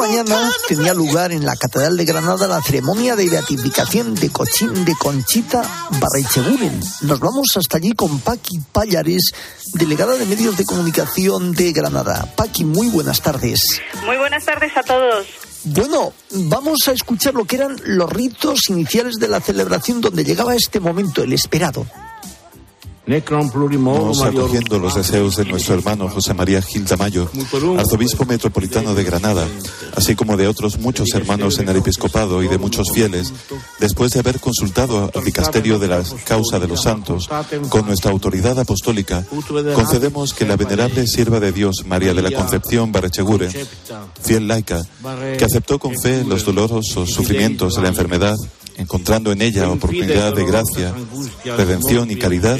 Mañana 0.06 0.50
tenía 0.68 0.92
lugar 0.92 1.32
en 1.32 1.46
la 1.46 1.56
Catedral 1.56 1.96
de 1.96 2.04
Granada 2.04 2.46
la 2.46 2.60
ceremonia 2.60 3.16
de 3.16 3.26
beatificación 3.30 4.14
de, 4.14 4.28
Cochín, 4.28 4.84
de 4.84 4.94
Conchita 4.96 5.62
Barrecheguren. 5.98 6.78
Nos 7.00 7.20
vamos 7.20 7.56
hasta 7.56 7.78
allí 7.78 7.92
con 7.92 8.20
Paqui 8.20 8.60
Payares, 8.70 9.32
delegada 9.72 10.16
de 10.16 10.26
Medios 10.26 10.58
de 10.58 10.66
Comunicación 10.66 11.52
de 11.52 11.72
Granada. 11.72 12.28
Paqui, 12.36 12.66
muy 12.66 12.88
buenas 12.88 13.22
tardes. 13.22 13.80
Muy 14.04 14.18
buenas 14.18 14.44
tardes 14.44 14.76
a 14.76 14.82
todos. 14.82 15.26
Bueno, 15.64 16.12
vamos 16.32 16.86
a 16.86 16.92
escuchar 16.92 17.32
lo 17.32 17.46
que 17.46 17.56
eran 17.56 17.80
los 17.86 18.12
ritos 18.12 18.68
iniciales 18.68 19.14
de 19.14 19.28
la 19.28 19.40
celebración 19.40 20.02
donde 20.02 20.22
llegaba 20.22 20.54
este 20.54 20.80
momento, 20.80 21.22
el 21.22 21.32
esperado. 21.32 21.86
Vamos 23.06 24.22
acogiendo 24.22 24.78
los 24.78 24.94
deseos 24.94 25.36
de 25.36 25.44
nuestro 25.44 25.74
hermano 25.74 26.08
José 26.08 26.32
María 26.32 26.62
Gil 26.62 26.86
Tamayo, 26.86 27.28
arzobispo 27.76 28.24
metropolitano 28.24 28.94
de 28.94 29.04
Granada, 29.04 29.46
así 29.94 30.14
como 30.14 30.38
de 30.38 30.48
otros 30.48 30.78
muchos 30.78 31.08
hermanos 31.12 31.58
en 31.58 31.68
el 31.68 31.76
episcopado 31.76 32.42
y 32.42 32.48
de 32.48 32.56
muchos 32.56 32.90
fieles, 32.92 33.30
después 33.78 34.12
de 34.12 34.20
haber 34.20 34.40
consultado 34.40 35.10
al 35.14 35.22
dicasterio 35.22 35.78
de 35.78 35.88
la 35.88 36.02
causa 36.24 36.58
de 36.58 36.66
los 36.66 36.82
santos 36.82 37.28
con 37.68 37.84
nuestra 37.84 38.10
autoridad 38.10 38.58
apostólica, 38.58 39.22
concedemos 39.74 40.32
que 40.32 40.46
la 40.46 40.56
venerable 40.56 41.06
sierva 41.06 41.40
de 41.40 41.52
Dios 41.52 41.84
María 41.86 42.14
de 42.14 42.22
la 42.22 42.30
Concepción 42.30 42.90
Barrechegure, 42.90 43.50
fiel 44.22 44.48
laica, 44.48 44.82
que 45.36 45.44
aceptó 45.44 45.78
con 45.78 45.94
fe 46.00 46.24
los 46.24 46.44
dolorosos 46.46 47.10
sufrimientos 47.10 47.74
de 47.74 47.82
la 47.82 47.88
enfermedad, 47.88 48.36
encontrando 48.76 49.30
en 49.30 49.42
ella 49.42 49.70
oportunidad 49.70 50.34
de 50.34 50.44
gracia, 50.46 50.94
redención 51.44 52.10
y 52.10 52.16
caridad, 52.16 52.58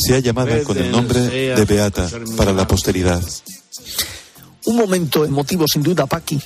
sea 0.00 0.18
llamada 0.18 0.62
con 0.64 0.78
el 0.78 0.90
nombre 0.90 1.20
de 1.20 1.64
Beata 1.64 2.08
para 2.36 2.52
la 2.52 2.66
posteridad. 2.66 3.22
Un 4.64 4.76
momento 4.76 5.24
emotivo, 5.24 5.66
sin 5.68 5.82
duda, 5.82 6.06
Paqui. 6.06 6.40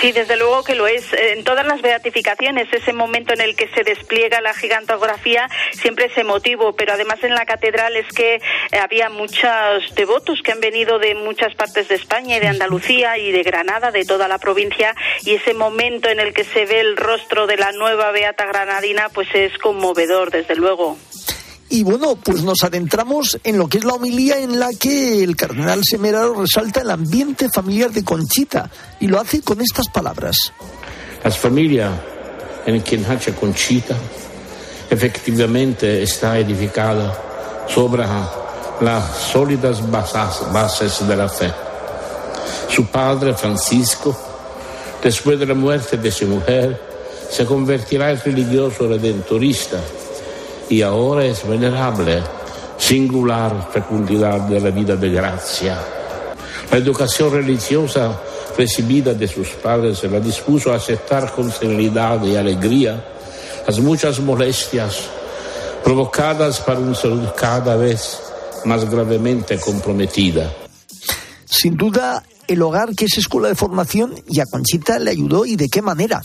Sí, 0.00 0.12
desde 0.12 0.36
luego 0.36 0.62
que 0.62 0.74
lo 0.74 0.86
es. 0.86 1.04
En 1.12 1.44
todas 1.44 1.66
las 1.66 1.82
beatificaciones, 1.82 2.68
ese 2.72 2.92
momento 2.92 3.32
en 3.32 3.40
el 3.40 3.56
que 3.56 3.68
se 3.74 3.82
despliega 3.82 4.40
la 4.40 4.54
gigantografía 4.54 5.48
siempre 5.72 6.06
es 6.06 6.16
emotivo, 6.16 6.74
pero 6.74 6.92
además 6.92 7.18
en 7.22 7.34
la 7.34 7.46
catedral 7.46 7.96
es 7.96 8.06
que 8.12 8.36
eh, 8.36 8.40
había 8.80 9.08
muchos 9.08 9.94
devotos 9.96 10.40
que 10.42 10.52
han 10.52 10.60
venido 10.60 10.98
de 10.98 11.14
muchas 11.14 11.54
partes 11.54 11.88
de 11.88 11.96
España 11.96 12.36
y 12.36 12.40
de 12.40 12.48
Andalucía 12.48 13.18
y 13.18 13.32
de 13.32 13.42
Granada, 13.42 13.90
de 13.90 14.04
toda 14.04 14.28
la 14.28 14.38
provincia, 14.38 14.94
y 15.24 15.34
ese 15.34 15.54
momento 15.54 16.08
en 16.08 16.20
el 16.20 16.32
que 16.32 16.44
se 16.44 16.64
ve 16.66 16.80
el 16.80 16.96
rostro 16.96 17.46
de 17.46 17.56
la 17.56 17.72
nueva 17.72 18.12
beata 18.12 18.46
granadina, 18.46 19.08
pues 19.08 19.28
es 19.34 19.56
conmovedor, 19.58 20.30
desde 20.30 20.54
luego. 20.54 20.96
Y 21.70 21.82
bueno, 21.82 22.16
pues 22.16 22.42
nos 22.42 22.62
adentramos 22.64 23.38
en 23.44 23.58
lo 23.58 23.68
que 23.68 23.78
es 23.78 23.84
la 23.84 23.94
homilía 23.94 24.38
en 24.38 24.58
la 24.58 24.70
que 24.70 25.22
el 25.22 25.36
cardenal 25.36 25.82
Semeraro 25.84 26.40
resalta 26.40 26.80
el 26.80 26.90
ambiente 26.90 27.48
familiar 27.54 27.90
de 27.90 28.04
Conchita 28.04 28.70
y 29.00 29.06
lo 29.06 29.20
hace 29.20 29.42
con 29.42 29.60
estas 29.60 29.88
palabras. 29.88 30.36
La 31.22 31.30
familia 31.30 31.90
en 32.64 32.80
que 32.82 32.96
nace 32.96 33.34
Conchita 33.34 33.96
efectivamente 34.88 36.02
está 36.02 36.38
edificada 36.38 37.66
sobre 37.68 38.04
las 38.80 39.18
sólidas 39.30 39.90
bases, 39.90 40.50
bases 40.50 41.06
de 41.06 41.16
la 41.16 41.28
fe. 41.28 41.52
Su 42.70 42.86
padre, 42.86 43.34
Francisco, 43.34 44.16
después 45.02 45.38
de 45.38 45.44
la 45.44 45.54
muerte 45.54 45.98
de 45.98 46.10
su 46.10 46.26
mujer, 46.26 46.80
se 47.30 47.44
convertirá 47.44 48.10
en 48.10 48.20
religioso 48.22 48.88
redentorista 48.88 49.78
y 50.68 50.82
ahora 50.82 51.24
es 51.24 51.46
venerable, 51.46 52.22
singular 52.76 53.68
fecundidad 53.72 54.40
de 54.40 54.60
la 54.60 54.70
vida 54.70 54.96
de 54.96 55.10
gracia. 55.10 55.78
La 56.70 56.76
educación 56.76 57.32
religiosa 57.32 58.20
recibida 58.56 59.14
de 59.14 59.28
sus 59.28 59.48
padres 59.48 60.02
la 60.04 60.20
dispuso 60.20 60.72
a 60.72 60.76
aceptar 60.76 61.32
con 61.32 61.50
serenidad 61.50 62.22
y 62.24 62.36
alegría 62.36 63.04
las 63.66 63.78
muchas 63.78 64.18
molestias 64.20 64.96
provocadas 65.84 66.60
por 66.60 66.78
una 66.78 66.94
salud 66.94 67.28
cada 67.36 67.76
vez 67.76 68.18
más 68.64 68.88
gravemente 68.90 69.58
comprometida. 69.58 70.52
Sin 71.44 71.76
duda, 71.76 72.22
el 72.46 72.62
hogar 72.62 72.94
que 72.94 73.06
es 73.06 73.18
escuela 73.18 73.48
de 73.48 73.54
formación 73.54 74.14
y 74.28 74.40
a 74.40 74.44
Conchita 74.50 74.98
le 74.98 75.10
ayudó 75.10 75.46
y 75.46 75.56
de 75.56 75.68
qué 75.68 75.82
manera. 75.82 76.20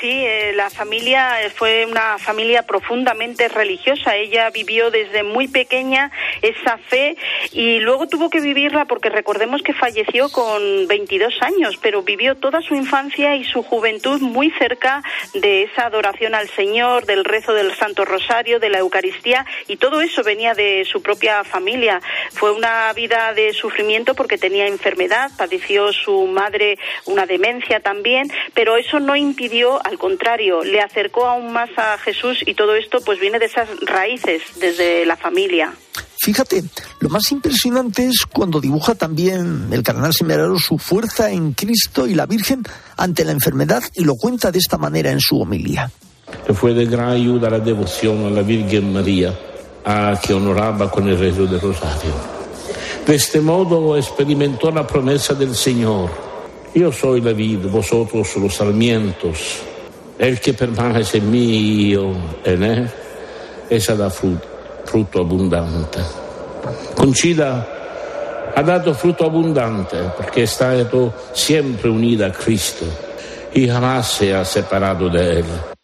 Sí, 0.00 0.10
eh, 0.10 0.52
la 0.54 0.68
familia 0.68 1.42
eh, 1.42 1.50
fue 1.50 1.86
una 1.86 2.18
familia 2.18 2.64
profundamente 2.64 3.48
religiosa. 3.48 4.14
Ella 4.14 4.50
vivió 4.50 4.90
desde 4.90 5.22
muy 5.22 5.48
pequeña 5.48 6.10
esa 6.42 6.76
fe 6.76 7.16
y 7.52 7.78
luego 7.78 8.06
tuvo 8.06 8.28
que 8.28 8.40
vivirla 8.40 8.84
porque 8.84 9.08
recordemos 9.08 9.62
que 9.62 9.72
falleció 9.72 10.28
con 10.28 10.86
22 10.86 11.34
años, 11.40 11.78
pero 11.80 12.02
vivió 12.02 12.34
toda 12.34 12.60
su 12.60 12.74
infancia 12.74 13.36
y 13.36 13.44
su 13.44 13.62
juventud 13.62 14.20
muy 14.20 14.50
cerca 14.58 15.02
de 15.32 15.62
esa 15.62 15.86
adoración 15.86 16.34
al 16.34 16.48
Señor, 16.50 17.06
del 17.06 17.24
rezo 17.24 17.54
del 17.54 17.74
Santo 17.74 18.04
Rosario, 18.04 18.60
de 18.60 18.68
la 18.68 18.78
Eucaristía 18.78 19.46
y 19.66 19.76
todo 19.76 20.02
eso 20.02 20.22
venía 20.22 20.52
de 20.52 20.84
su 20.84 21.00
propia 21.00 21.42
familia. 21.42 22.00
Fue 22.32 22.52
una 22.52 22.92
vida 22.92 23.32
de 23.32 23.54
sufrimiento 23.54 24.14
porque 24.14 24.36
tenía 24.36 24.66
enfermedad, 24.66 25.30
padeció 25.38 25.92
su 25.92 26.26
madre 26.26 26.78
una 27.06 27.24
demencia 27.24 27.80
también, 27.80 28.30
pero 28.52 28.76
eso 28.76 29.00
no 29.00 29.16
impidió 29.16 29.80
al 29.86 29.95
contrario, 29.98 30.62
le 30.64 30.80
acercó 30.80 31.26
aún 31.26 31.52
más 31.52 31.70
a 31.76 31.98
Jesús 31.98 32.42
y 32.46 32.54
todo 32.54 32.74
esto 32.74 33.00
pues 33.04 33.20
viene 33.20 33.38
de 33.38 33.46
esas 33.46 33.68
raíces 33.82 34.42
desde 34.58 35.06
la 35.06 35.16
familia. 35.16 35.72
Fíjate, 36.18 36.64
lo 37.00 37.08
más 37.08 37.30
impresionante 37.30 38.06
es 38.06 38.26
cuando 38.32 38.60
dibuja 38.60 38.94
también 38.94 39.68
el 39.70 39.82
cardenal 39.82 40.12
Semeraro 40.12 40.58
su 40.58 40.78
fuerza 40.78 41.30
en 41.30 41.52
Cristo 41.52 42.06
y 42.06 42.14
la 42.14 42.26
Virgen 42.26 42.62
ante 42.96 43.24
la 43.24 43.32
enfermedad 43.32 43.82
y 43.94 44.04
lo 44.04 44.16
cuenta 44.16 44.50
de 44.50 44.58
esta 44.58 44.78
manera 44.78 45.10
en 45.10 45.20
su 45.20 45.40
homilía. 45.40 45.90
Fue 46.54 46.74
de 46.74 46.86
gran 46.86 47.10
ayuda 47.10 47.50
la 47.50 47.60
devoción 47.60 48.24
a 48.26 48.30
la 48.30 48.42
Virgen 48.42 48.92
María, 48.92 49.32
a 49.84 50.18
que 50.20 50.34
honoraba 50.34 50.90
con 50.90 51.06
el 51.08 51.18
rezo 51.18 51.46
del 51.46 51.60
rosario. 51.60 52.12
De 53.06 53.14
este 53.14 53.40
modo 53.40 53.96
experimentó 53.96 54.72
la 54.72 54.84
promesa 54.84 55.34
del 55.34 55.54
Señor 55.54 56.26
yo 56.76 56.92
soy 56.92 57.22
la 57.22 57.32
vid, 57.32 57.60
vosotros 57.70 58.36
los 58.36 58.54
sarmientos. 58.54 59.62
El 60.18 60.40
que 60.40 60.54
permanece 60.54 61.18
en 61.18 61.30
mí 61.30 61.44
y 61.44 61.90
yo 61.92 62.12
en 62.44 62.62
él, 62.62 62.90
esa 63.68 63.94
da 63.94 64.08
fruto, 64.08 64.46
fruto 64.84 65.20
abundante. 65.20 65.98
Conchida 66.94 67.66
ha 68.54 68.62
dado 68.62 68.94
fruto 68.94 69.26
abundante 69.26 69.98
porque 70.16 70.44
está 70.44 70.72
siempre 71.34 71.90
unida 71.90 72.28
a 72.28 72.32
Cristo 72.32 72.86
y 73.52 73.68
jamás 73.68 74.08
se 74.08 74.34
ha 74.34 74.44
separado 74.44 75.10
de 75.10 75.40
él. 75.40 75.75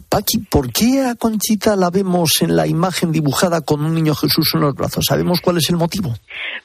Paqui, 0.00 0.38
¿por 0.50 0.72
qué 0.72 1.02
a 1.02 1.14
Conchita 1.14 1.76
la 1.76 1.90
vemos 1.90 2.42
en 2.42 2.56
la 2.56 2.66
imagen 2.66 3.12
dibujada 3.12 3.60
con 3.60 3.84
un 3.84 3.94
niño 3.94 4.14
Jesús 4.14 4.50
en 4.54 4.60
los 4.60 4.74
brazos? 4.74 5.04
¿Sabemos 5.06 5.40
cuál 5.40 5.58
es 5.58 5.68
el 5.70 5.76
motivo? 5.76 6.14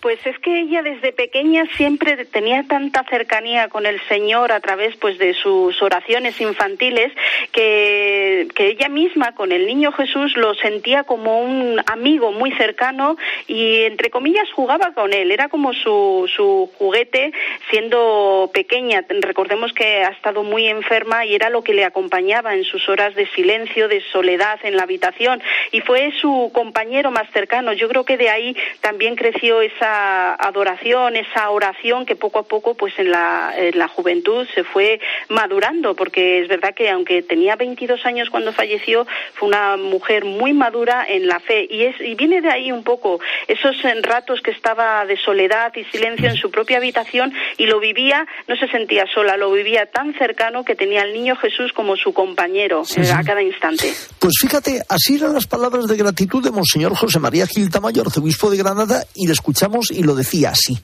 Pues 0.02 0.20
es 0.26 0.38
que 0.40 0.62
ella 0.62 0.82
desde 0.82 1.12
pequeña 1.12 1.66
siempre 1.78 2.26
tenía 2.26 2.64
tanta 2.68 3.04
cercanía 3.10 3.70
con 3.70 3.86
el 3.86 4.02
Señor 4.08 4.52
a 4.52 4.60
través 4.60 4.96
pues 4.98 5.18
de 5.20 5.34
sus 5.34 5.82
oraciones 5.82 6.40
infantiles 6.42 7.12
que, 7.52 8.48
que 8.56 8.70
ella 8.70 8.90
misma 8.90 9.34
con 9.36 9.52
el 9.52 9.68
niño 9.68 9.92
Jesús 9.92 10.36
lo 10.36 10.56
sentía 10.56 11.04
como 11.04 11.42
un 11.42 11.82
amigo 11.86 12.32
muy 12.32 12.52
cercano 12.54 13.18
y 13.48 13.84
entre 13.84 14.10
comillas 14.10 14.48
jugaba 14.56 14.94
con 14.94 15.14
él, 15.14 15.32
era 15.32 15.50
como 15.50 15.74
su, 15.74 16.30
su 16.36 16.70
juguete 16.78 17.32
siendo 17.70 18.50
pequeña. 18.54 19.06
Recordemos 19.08 19.74
que 19.74 20.04
ha 20.04 20.10
estado 20.10 20.44
muy 20.44 20.68
enferma 20.68 21.26
y 21.26 21.36
era 21.36 21.50
lo 21.50 21.64
que 21.64 21.74
le 21.74 21.86
acompañaba 21.86 22.56
en 22.56 22.64
sus 22.64 22.88
horas 22.90 23.16
de 23.16 23.21
de 23.22 23.28
silencio, 23.36 23.88
de 23.88 24.02
soledad 24.12 24.60
en 24.64 24.76
la 24.76 24.84
habitación. 24.84 25.44
Y 25.72 25.82
fue 25.82 26.12
su 26.20 26.50
compañero 26.54 27.12
más 27.12 27.30
cercano. 27.32 27.72
Yo 27.74 27.88
creo 27.88 28.04
que 28.04 28.18
de 28.18 28.30
ahí 28.30 28.56
también 28.82 29.16
creció 29.16 29.62
esa 29.62 30.34
adoración, 30.34 31.16
esa 31.16 31.52
oración 31.52 32.08
que 32.08 32.16
poco 32.16 32.40
a 32.40 32.44
poco 32.44 32.74
pues 32.74 32.98
en 32.98 33.12
la, 33.12 33.54
en 33.56 33.78
la 33.78 33.88
juventud 33.88 34.48
se 34.56 34.64
fue 34.64 35.00
madurando. 35.30 35.96
Porque 35.96 36.40
es 36.40 36.48
verdad 36.48 36.74
que 36.74 36.90
aunque 36.90 37.22
tenía 37.22 37.56
22 37.56 38.04
años 38.08 38.32
cuando 38.32 38.54
falleció 38.54 39.06
fue 39.36 39.50
una 39.50 39.78
mujer 39.78 40.26
muy 40.26 40.54
madura 40.54 41.06
en 41.08 41.28
la 41.28 41.40
fe. 41.40 41.68
Y, 41.70 41.84
es, 41.84 42.02
y 42.02 42.16
viene 42.16 42.42
de 42.42 42.50
ahí 42.50 42.72
un 42.72 42.84
poco 42.84 43.20
esos 43.48 43.76
ratos 44.02 44.42
que 44.42 44.52
estaba 44.52 45.06
de 45.06 45.18
soledad 45.18 45.72
y 45.76 45.84
silencio 45.86 46.28
en 46.28 46.38
su 46.38 46.50
propia 46.50 46.78
habitación 46.78 47.34
y 47.58 47.68
lo 47.68 47.80
vivía, 47.80 48.26
no 48.48 48.56
se 48.56 48.68
sentía 48.68 49.06
sola, 49.14 49.38
lo 49.38 49.52
vivía 49.52 49.86
tan 49.86 50.14
cercano 50.16 50.66
que 50.66 50.76
tenía 50.76 51.04
al 51.04 51.14
niño 51.14 51.36
Jesús 51.36 51.72
como 51.74 51.96
su 51.96 52.14
compañero 52.14 52.84
eh, 53.10 53.14
a 53.14 53.24
cada 53.24 53.42
instante. 53.42 53.94
Pues 54.20 54.34
fíjate, 54.40 54.84
así 54.88 55.16
eran 55.16 55.34
las 55.34 55.48
palabras 55.48 55.88
de 55.88 55.98
gratitud 55.98 56.44
de 56.44 56.52
Monseñor 56.52 56.96
José 56.96 57.20
María 57.20 57.48
Gil 57.48 57.70
Tamayo, 57.70 58.02
arzobispo 58.02 58.50
de 58.50 58.58
Granada, 58.58 59.04
y 59.16 59.28
le 59.28 59.34
escuchamos 59.34 59.92
y 59.92 60.04
lo 60.04 60.16
decía 60.16 60.52
así. 60.52 60.82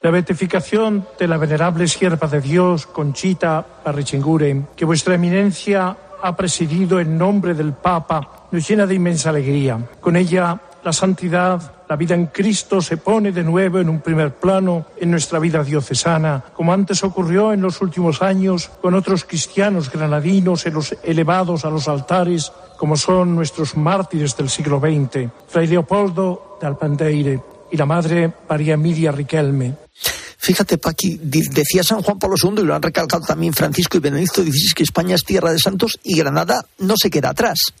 La 0.00 0.10
beatificación 0.10 1.06
de 1.18 1.26
la 1.26 1.38
venerable 1.38 1.88
sierva 1.88 2.28
de 2.28 2.40
Dios, 2.40 2.86
Conchita 2.86 3.66
Barrichinguren, 3.84 4.68
que 4.76 4.84
vuestra 4.84 5.14
eminencia 5.14 5.96
ha 6.22 6.36
presidido 6.36 7.00
en 7.00 7.16
nombre 7.16 7.54
del 7.54 7.72
Papa, 7.72 8.48
nos 8.50 8.68
llena 8.68 8.86
de 8.86 8.94
inmensa 8.94 9.30
alegría. 9.30 9.78
Con 10.00 10.16
ella, 10.16 10.60
la 10.84 10.92
santidad, 10.92 11.83
la 11.94 11.98
vida 11.98 12.16
en 12.16 12.26
Cristo 12.26 12.82
se 12.82 12.96
pone 12.96 13.30
de 13.30 13.44
nuevo 13.44 13.78
en 13.78 13.88
un 13.88 14.00
primer 14.00 14.34
plano 14.34 14.86
en 14.96 15.12
nuestra 15.12 15.38
vida 15.38 15.62
diocesana, 15.62 16.42
como 16.52 16.72
antes 16.72 17.04
ocurrió 17.04 17.52
en 17.52 17.60
los 17.60 17.80
últimos 17.80 18.20
años 18.20 18.68
con 18.82 18.94
otros 18.94 19.22
cristianos 19.24 19.92
granadinos 19.92 20.66
elevados 21.04 21.64
a 21.64 21.70
los 21.70 21.86
altares, 21.86 22.50
como 22.80 22.96
son 22.96 23.36
nuestros 23.36 23.76
mártires 23.76 24.36
del 24.36 24.50
siglo 24.50 24.80
XX, 24.80 25.30
Fray 25.46 25.68
Leopoldo 25.68 26.58
de 26.60 26.66
Alpandeire 26.66 27.40
y 27.70 27.76
la 27.76 27.86
Madre 27.86 28.32
María 28.48 28.74
Emilia 28.74 29.12
Riquelme. 29.12 29.76
Fíjate, 30.36 30.78
Paqui, 30.78 31.20
decía 31.22 31.84
San 31.84 32.02
Juan 32.02 32.18
Pablo 32.18 32.34
II, 32.42 32.54
y 32.58 32.64
lo 32.64 32.74
han 32.74 32.82
recalcado 32.82 33.24
también 33.24 33.52
Francisco 33.52 33.98
y 33.98 34.00
Benedicto 34.00 34.42
XVI, 34.42 34.72
que 34.74 34.82
España 34.82 35.14
es 35.14 35.22
tierra 35.22 35.52
de 35.52 35.60
santos 35.60 36.00
y 36.02 36.18
Granada 36.18 36.66
no 36.78 36.94
se 36.96 37.08
queda 37.08 37.30
atrás. 37.30 37.72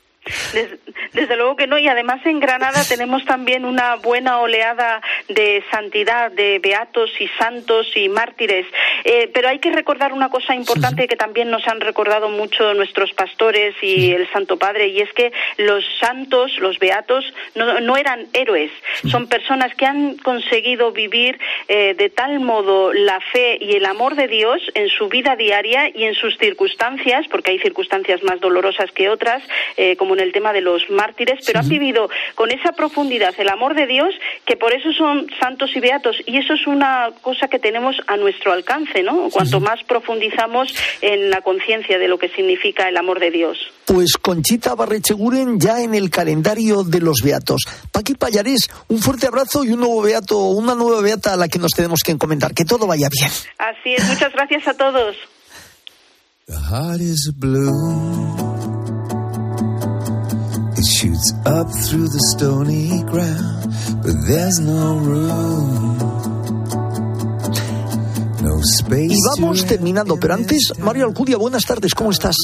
Desde, 1.12 1.36
luego 1.36 1.56
que 1.56 1.66
no, 1.66 1.78
y 1.78 1.88
además 1.88 2.24
en 2.24 2.40
Granada 2.40 2.82
tenemos 2.88 3.24
también 3.24 3.64
una 3.64 3.96
buena 3.96 4.38
oleada 4.38 5.02
de 5.28 5.62
santidad, 5.70 6.30
de 6.30 6.58
beatos 6.58 7.10
y 7.20 7.28
santos 7.38 7.86
y 7.94 8.08
mártires. 8.08 8.66
Eh, 9.04 9.30
pero 9.32 9.48
hay 9.48 9.58
que 9.58 9.70
recordar 9.70 10.12
una 10.12 10.30
cosa 10.30 10.54
importante 10.54 11.08
que 11.08 11.16
también 11.16 11.50
nos 11.50 11.66
han 11.68 11.80
recordado 11.80 12.28
mucho 12.28 12.74
nuestros 12.74 13.12
pastores 13.12 13.74
y 13.82 14.12
el 14.12 14.30
Santo 14.32 14.58
Padre, 14.58 14.88
y 14.88 15.00
es 15.00 15.12
que 15.12 15.32
los 15.58 15.84
santos, 16.00 16.58
los 16.58 16.78
beatos, 16.78 17.24
no, 17.54 17.96
eran 17.96 18.26
héroes, 18.32 18.70
son 19.10 19.28
personas 19.28 19.74
que 19.74 19.86
han 19.86 20.16
conseguido 20.16 20.92
vivir 20.92 21.38
eh, 21.68 21.94
de 21.96 22.10
tal 22.10 22.40
modo 22.40 22.92
la 22.92 23.20
fe 23.20 23.58
y 23.60 23.76
el 23.76 23.84
amor 23.84 24.14
de 24.14 24.28
Dios 24.28 24.60
en 24.74 24.88
su 24.88 25.08
vida 25.08 25.36
diaria 25.36 25.90
y 25.94 26.04
en 26.04 26.14
sus 26.14 26.36
circunstancias, 26.38 27.26
porque 27.28 27.52
hay 27.52 27.58
circunstancias 27.58 28.22
más 28.22 28.40
dolorosas 28.40 28.90
que 28.92 29.08
otras, 29.08 29.42
eh, 29.76 29.96
como 29.96 30.13
en 30.14 30.20
el 30.20 30.32
tema 30.32 30.52
de 30.52 30.60
los 30.60 30.82
mártires, 30.90 31.40
pero 31.46 31.60
han 31.60 31.68
vivido 31.68 32.08
con 32.34 32.50
esa 32.50 32.72
profundidad 32.72 33.34
el 33.38 33.48
amor 33.48 33.74
de 33.74 33.86
Dios 33.86 34.14
que 34.46 34.56
por 34.56 34.72
eso 34.72 34.92
son 34.92 35.26
santos 35.40 35.70
y 35.74 35.80
beatos. 35.80 36.16
Y 36.26 36.38
eso 36.38 36.54
es 36.54 36.66
una 36.66 37.10
cosa 37.20 37.48
que 37.48 37.58
tenemos 37.58 37.96
a 38.06 38.16
nuestro 38.16 38.52
alcance, 38.52 39.02
¿no? 39.02 39.28
Cuanto 39.30 39.60
más 39.60 39.82
profundizamos 39.84 40.74
en 41.00 41.30
la 41.30 41.40
conciencia 41.42 41.98
de 41.98 42.08
lo 42.08 42.18
que 42.18 42.28
significa 42.30 42.88
el 42.88 42.96
amor 42.96 43.20
de 43.20 43.30
Dios. 43.30 43.58
Pues 43.84 44.16
Conchita 44.20 44.74
Barrecheguren 44.74 45.60
ya 45.60 45.80
en 45.82 45.94
el 45.94 46.10
calendario 46.10 46.82
de 46.82 47.00
los 47.00 47.22
beatos. 47.22 47.62
Paqui 47.92 48.14
Payarés, 48.14 48.70
un 48.88 48.98
fuerte 48.98 49.26
abrazo 49.26 49.64
y 49.64 49.72
un 49.72 49.80
nuevo 49.80 50.02
beato, 50.02 50.38
una 50.38 50.74
nueva 50.74 51.02
beata 51.02 51.34
a 51.34 51.36
la 51.36 51.48
que 51.48 51.58
nos 51.58 51.72
tenemos 51.72 52.00
que 52.02 52.12
encomendar. 52.12 52.54
Que 52.54 52.64
todo 52.64 52.86
vaya 52.86 53.08
bien. 53.10 53.30
Así 53.58 53.94
es, 53.94 54.04
muchas 54.08 54.32
gracias 54.32 54.68
a 54.68 54.74
todos. 54.74 55.16
Shoots 60.86 61.32
up 61.46 61.68
through 61.86 62.08
the 62.08 62.20
stony 62.34 63.02
ground, 63.04 63.72
but 64.02 64.14
there's 64.26 64.60
no 64.60 64.98
room. 64.98 65.98
No 68.42 68.60
space 68.62 69.14
y 69.14 69.18
vamos 69.36 69.64
terminando, 69.64 70.16
pero 70.16 70.34
antes, 70.34 70.72
Mario 70.78 71.06
Alcudia, 71.06 71.36
buenas 71.36 71.64
tardes, 71.64 71.94
¿cómo 71.94 72.10
estás? 72.10 72.36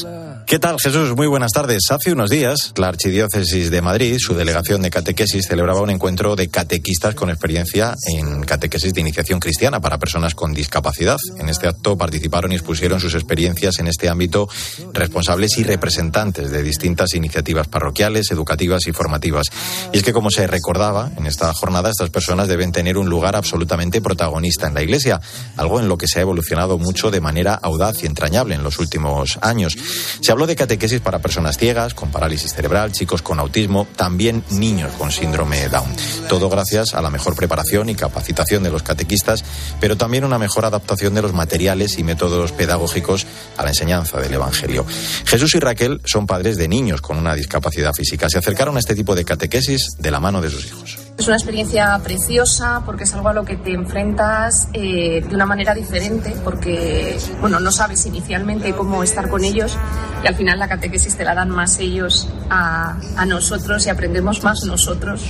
¿Qué 0.51 0.59
tal, 0.59 0.81
Jesús? 0.81 1.15
Muy 1.15 1.27
buenas 1.27 1.53
tardes. 1.53 1.83
Hace 1.91 2.11
unos 2.11 2.29
días, 2.29 2.73
la 2.75 2.89
Archidiócesis 2.89 3.71
de 3.71 3.81
Madrid, 3.81 4.17
su 4.19 4.35
delegación 4.35 4.81
de 4.81 4.89
catequesis, 4.89 5.47
celebraba 5.47 5.79
un 5.79 5.91
encuentro 5.91 6.35
de 6.35 6.49
catequistas 6.49 7.15
con 7.15 7.29
experiencia 7.29 7.95
en 8.09 8.41
catequesis 8.43 8.93
de 8.93 8.99
iniciación 8.99 9.39
cristiana 9.39 9.79
para 9.79 9.97
personas 9.97 10.35
con 10.35 10.51
discapacidad. 10.51 11.15
En 11.39 11.47
este 11.47 11.69
acto 11.69 11.97
participaron 11.97 12.51
y 12.51 12.55
expusieron 12.55 12.99
sus 12.99 13.13
experiencias 13.13 13.79
en 13.79 13.87
este 13.87 14.09
ámbito 14.09 14.49
responsables 14.91 15.57
y 15.57 15.63
representantes 15.63 16.51
de 16.51 16.61
distintas 16.63 17.13
iniciativas 17.13 17.69
parroquiales, 17.69 18.29
educativas 18.29 18.87
y 18.87 18.91
formativas. 18.91 19.47
Y 19.93 19.99
es 19.99 20.03
que, 20.03 20.11
como 20.11 20.31
se 20.31 20.47
recordaba 20.47 21.11
en 21.15 21.27
esta 21.27 21.53
jornada, 21.53 21.91
estas 21.91 22.09
personas 22.09 22.49
deben 22.49 22.73
tener 22.73 22.97
un 22.97 23.07
lugar 23.07 23.37
absolutamente 23.37 24.01
protagonista 24.01 24.67
en 24.67 24.73
la 24.73 24.83
Iglesia, 24.83 25.21
algo 25.55 25.79
en 25.79 25.87
lo 25.87 25.97
que 25.97 26.09
se 26.09 26.19
ha 26.19 26.23
evolucionado 26.23 26.77
mucho 26.77 27.09
de 27.09 27.21
manera 27.21 27.53
audaz 27.53 28.03
y 28.03 28.05
entrañable 28.05 28.55
en 28.55 28.63
los 28.63 28.79
últimos 28.79 29.39
años. 29.41 29.77
Se 30.19 30.40
habló 30.41 30.47
de 30.47 30.55
catequesis 30.55 31.01
para 31.01 31.19
personas 31.19 31.59
ciegas, 31.59 31.93
con 31.93 32.09
parálisis 32.09 32.51
cerebral, 32.55 32.91
chicos 32.91 33.21
con 33.21 33.39
autismo, 33.39 33.85
también 33.95 34.43
niños 34.49 34.91
con 34.97 35.11
síndrome 35.11 35.69
Down. 35.69 35.95
Todo 36.27 36.49
gracias 36.49 36.95
a 36.95 37.01
la 37.03 37.11
mejor 37.11 37.35
preparación 37.35 37.89
y 37.89 37.95
capacitación 37.95 38.63
de 38.63 38.71
los 38.71 38.81
catequistas, 38.81 39.45
pero 39.79 39.97
también 39.97 40.25
una 40.25 40.39
mejor 40.39 40.65
adaptación 40.65 41.13
de 41.13 41.21
los 41.21 41.33
materiales 41.33 41.99
y 41.99 42.03
métodos 42.03 42.53
pedagógicos 42.53 43.27
a 43.55 43.61
la 43.61 43.69
enseñanza 43.69 44.19
del 44.19 44.33
Evangelio. 44.33 44.83
Jesús 45.25 45.53
y 45.53 45.59
Raquel 45.59 46.01
son 46.05 46.25
padres 46.25 46.57
de 46.57 46.67
niños 46.67 47.01
con 47.01 47.19
una 47.19 47.35
discapacidad 47.35 47.93
física. 47.93 48.27
Se 48.27 48.39
acercaron 48.39 48.77
a 48.77 48.79
este 48.79 48.95
tipo 48.95 49.13
de 49.13 49.23
catequesis 49.23 49.89
de 49.99 50.09
la 50.09 50.19
mano 50.19 50.41
de 50.41 50.49
sus 50.49 50.65
hijos. 50.65 51.00
Es 51.21 51.27
una 51.27 51.37
experiencia 51.37 51.99
preciosa 52.03 52.81
porque 52.83 53.03
es 53.03 53.13
algo 53.13 53.29
a 53.29 53.33
lo 53.33 53.45
que 53.45 53.55
te 53.55 53.73
enfrentas 53.73 54.69
eh, 54.73 55.23
de 55.23 55.35
una 55.35 55.45
manera 55.45 55.75
diferente 55.75 56.35
porque, 56.43 57.15
bueno, 57.39 57.59
no 57.59 57.71
sabes 57.71 58.07
inicialmente 58.07 58.73
cómo 58.73 59.03
estar 59.03 59.29
con 59.29 59.43
ellos 59.43 59.77
y 60.23 60.27
al 60.27 60.33
final 60.33 60.57
la 60.57 60.67
catequesis 60.67 61.15
te 61.15 61.23
la 61.23 61.35
dan 61.35 61.51
más 61.51 61.77
ellos 61.77 62.27
a, 62.49 62.97
a 63.17 63.25
nosotros 63.27 63.85
y 63.85 63.91
aprendemos 63.91 64.43
más 64.43 64.63
nosotros 64.63 65.21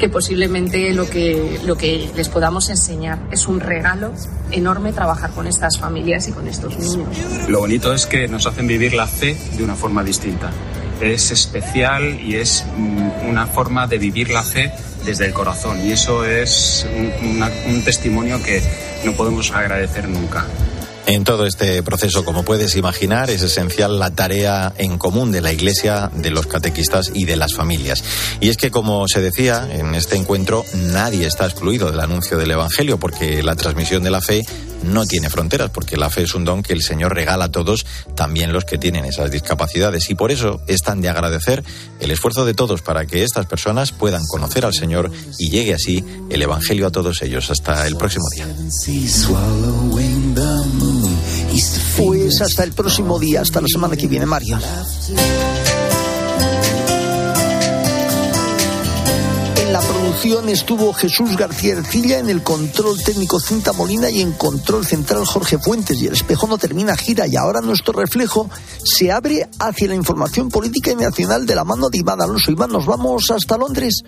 que 0.00 0.08
posiblemente 0.08 0.92
lo 0.92 1.08
que, 1.08 1.60
lo 1.64 1.76
que 1.76 2.10
les 2.16 2.28
podamos 2.28 2.68
enseñar. 2.68 3.20
Es 3.30 3.46
un 3.46 3.60
regalo 3.60 4.14
enorme 4.50 4.92
trabajar 4.92 5.30
con 5.30 5.46
estas 5.46 5.78
familias 5.78 6.26
y 6.26 6.32
con 6.32 6.48
estos 6.48 6.76
niños. 6.76 7.06
Lo 7.48 7.60
bonito 7.60 7.92
es 7.92 8.06
que 8.06 8.26
nos 8.26 8.48
hacen 8.48 8.66
vivir 8.66 8.94
la 8.94 9.06
fe 9.06 9.36
de 9.56 9.62
una 9.62 9.76
forma 9.76 10.02
distinta. 10.02 10.50
Es 11.00 11.30
especial 11.30 12.20
y 12.20 12.36
es 12.36 12.64
mm, 12.76 13.28
una 13.28 13.46
forma 13.46 13.86
de 13.86 13.98
vivir 13.98 14.30
la 14.30 14.42
fe 14.42 14.72
desde 15.04 15.26
el 15.26 15.32
corazón 15.32 15.80
y 15.86 15.92
eso 15.92 16.24
es 16.24 16.86
un, 16.94 17.42
un 17.42 17.84
testimonio 17.84 18.42
que 18.42 18.62
no 19.04 19.12
podemos 19.12 19.50
agradecer 19.52 20.08
nunca. 20.08 20.46
En 21.06 21.22
todo 21.22 21.46
este 21.46 21.84
proceso, 21.84 22.24
como 22.24 22.42
puedes 22.42 22.74
imaginar, 22.74 23.30
es 23.30 23.40
esencial 23.40 24.00
la 24.00 24.10
tarea 24.10 24.72
en 24.76 24.98
común 24.98 25.30
de 25.30 25.40
la 25.40 25.52
Iglesia, 25.52 26.10
de 26.12 26.30
los 26.30 26.48
catequistas 26.48 27.12
y 27.14 27.26
de 27.26 27.36
las 27.36 27.54
familias. 27.54 28.02
Y 28.40 28.48
es 28.48 28.56
que, 28.56 28.72
como 28.72 29.06
se 29.06 29.20
decía 29.20 29.68
en 29.70 29.94
este 29.94 30.16
encuentro, 30.16 30.64
nadie 30.74 31.28
está 31.28 31.46
excluido 31.46 31.92
del 31.92 32.00
anuncio 32.00 32.36
del 32.36 32.50
Evangelio, 32.50 32.98
porque 32.98 33.44
la 33.44 33.54
transmisión 33.54 34.02
de 34.02 34.10
la 34.10 34.20
fe 34.20 34.42
no 34.82 35.06
tiene 35.06 35.30
fronteras, 35.30 35.70
porque 35.70 35.96
la 35.96 36.10
fe 36.10 36.22
es 36.22 36.34
un 36.34 36.44
don 36.44 36.64
que 36.64 36.72
el 36.72 36.82
Señor 36.82 37.14
regala 37.14 37.46
a 37.46 37.52
todos, 37.52 37.86
también 38.16 38.52
los 38.52 38.64
que 38.64 38.76
tienen 38.76 39.04
esas 39.04 39.30
discapacidades. 39.30 40.10
Y 40.10 40.16
por 40.16 40.32
eso 40.32 40.60
es 40.66 40.82
tan 40.82 41.00
de 41.00 41.08
agradecer 41.08 41.62
el 42.00 42.10
esfuerzo 42.10 42.44
de 42.44 42.54
todos 42.54 42.82
para 42.82 43.06
que 43.06 43.22
estas 43.22 43.46
personas 43.46 43.92
puedan 43.92 44.24
conocer 44.26 44.64
al 44.64 44.74
Señor 44.74 45.12
y 45.38 45.50
llegue 45.50 45.72
así 45.72 46.04
el 46.30 46.42
Evangelio 46.42 46.88
a 46.88 46.90
todos 46.90 47.22
ellos. 47.22 47.48
Hasta 47.48 47.86
el 47.86 47.96
próximo 47.96 48.24
día. 48.34 48.48
Pues 51.96 52.40
hasta 52.40 52.64
el 52.64 52.72
próximo 52.72 53.18
día, 53.18 53.40
hasta 53.40 53.60
la 53.60 53.68
semana 53.68 53.96
que 53.96 54.06
viene, 54.06 54.26
Mario. 54.26 54.58
Estuvo 60.66 60.92
Jesús 60.92 61.36
García 61.36 61.74
Ercilla, 61.74 62.18
en 62.18 62.30
el 62.30 62.42
control 62.42 63.00
técnico 63.02 63.38
Cinta 63.38 63.72
Molina 63.72 64.08
y 64.08 64.20
en 64.20 64.32
control 64.32 64.86
central 64.86 65.24
Jorge 65.26 65.58
Fuentes. 65.58 66.00
Y 66.00 66.06
el 66.06 66.14
espejo 66.14 66.46
no 66.46 66.58
termina, 66.58 66.96
gira. 66.96 67.26
Y 67.26 67.36
ahora 67.36 67.60
nuestro 67.60 67.92
reflejo 67.92 68.48
se 68.82 69.12
abre 69.12 69.48
hacia 69.58 69.88
la 69.88 69.94
información 69.94 70.48
política 70.48 70.90
y 70.90 70.94
nacional 70.96 71.46
de 71.46 71.54
la 71.54 71.64
mano 71.64 71.88
de 71.88 71.98
Iván 71.98 72.20
Alonso. 72.20 72.50
Iván, 72.50 72.70
nos 72.70 72.86
vamos 72.86 73.30
hasta 73.30 73.56
Londres. 73.56 74.02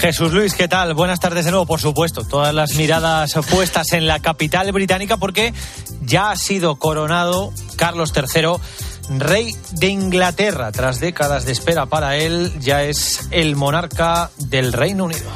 Jesús 0.00 0.32
Luis, 0.32 0.54
¿qué 0.54 0.66
tal? 0.66 0.94
Buenas 0.94 1.20
tardes 1.20 1.44
de 1.44 1.50
nuevo, 1.50 1.66
por 1.66 1.80
supuesto. 1.80 2.24
Todas 2.24 2.54
las 2.54 2.74
miradas 2.74 3.34
puestas 3.50 3.92
en 3.92 4.06
la 4.06 4.20
capital 4.20 4.72
británica 4.72 5.18
porque 5.18 5.52
ya 6.02 6.30
ha 6.30 6.36
sido 6.36 6.76
coronado 6.76 7.52
Carlos 7.76 8.12
III 8.16 8.56
rey 9.08 9.56
de 9.72 9.88
Inglaterra. 9.88 10.72
Tras 10.72 11.00
décadas 11.00 11.44
de 11.44 11.52
espera 11.52 11.86
para 11.86 12.16
él, 12.16 12.52
ya 12.60 12.84
es 12.84 13.28
el 13.30 13.56
monarca 13.56 14.30
del 14.38 14.72
Reino 14.72 15.04
Unido. 15.04 15.30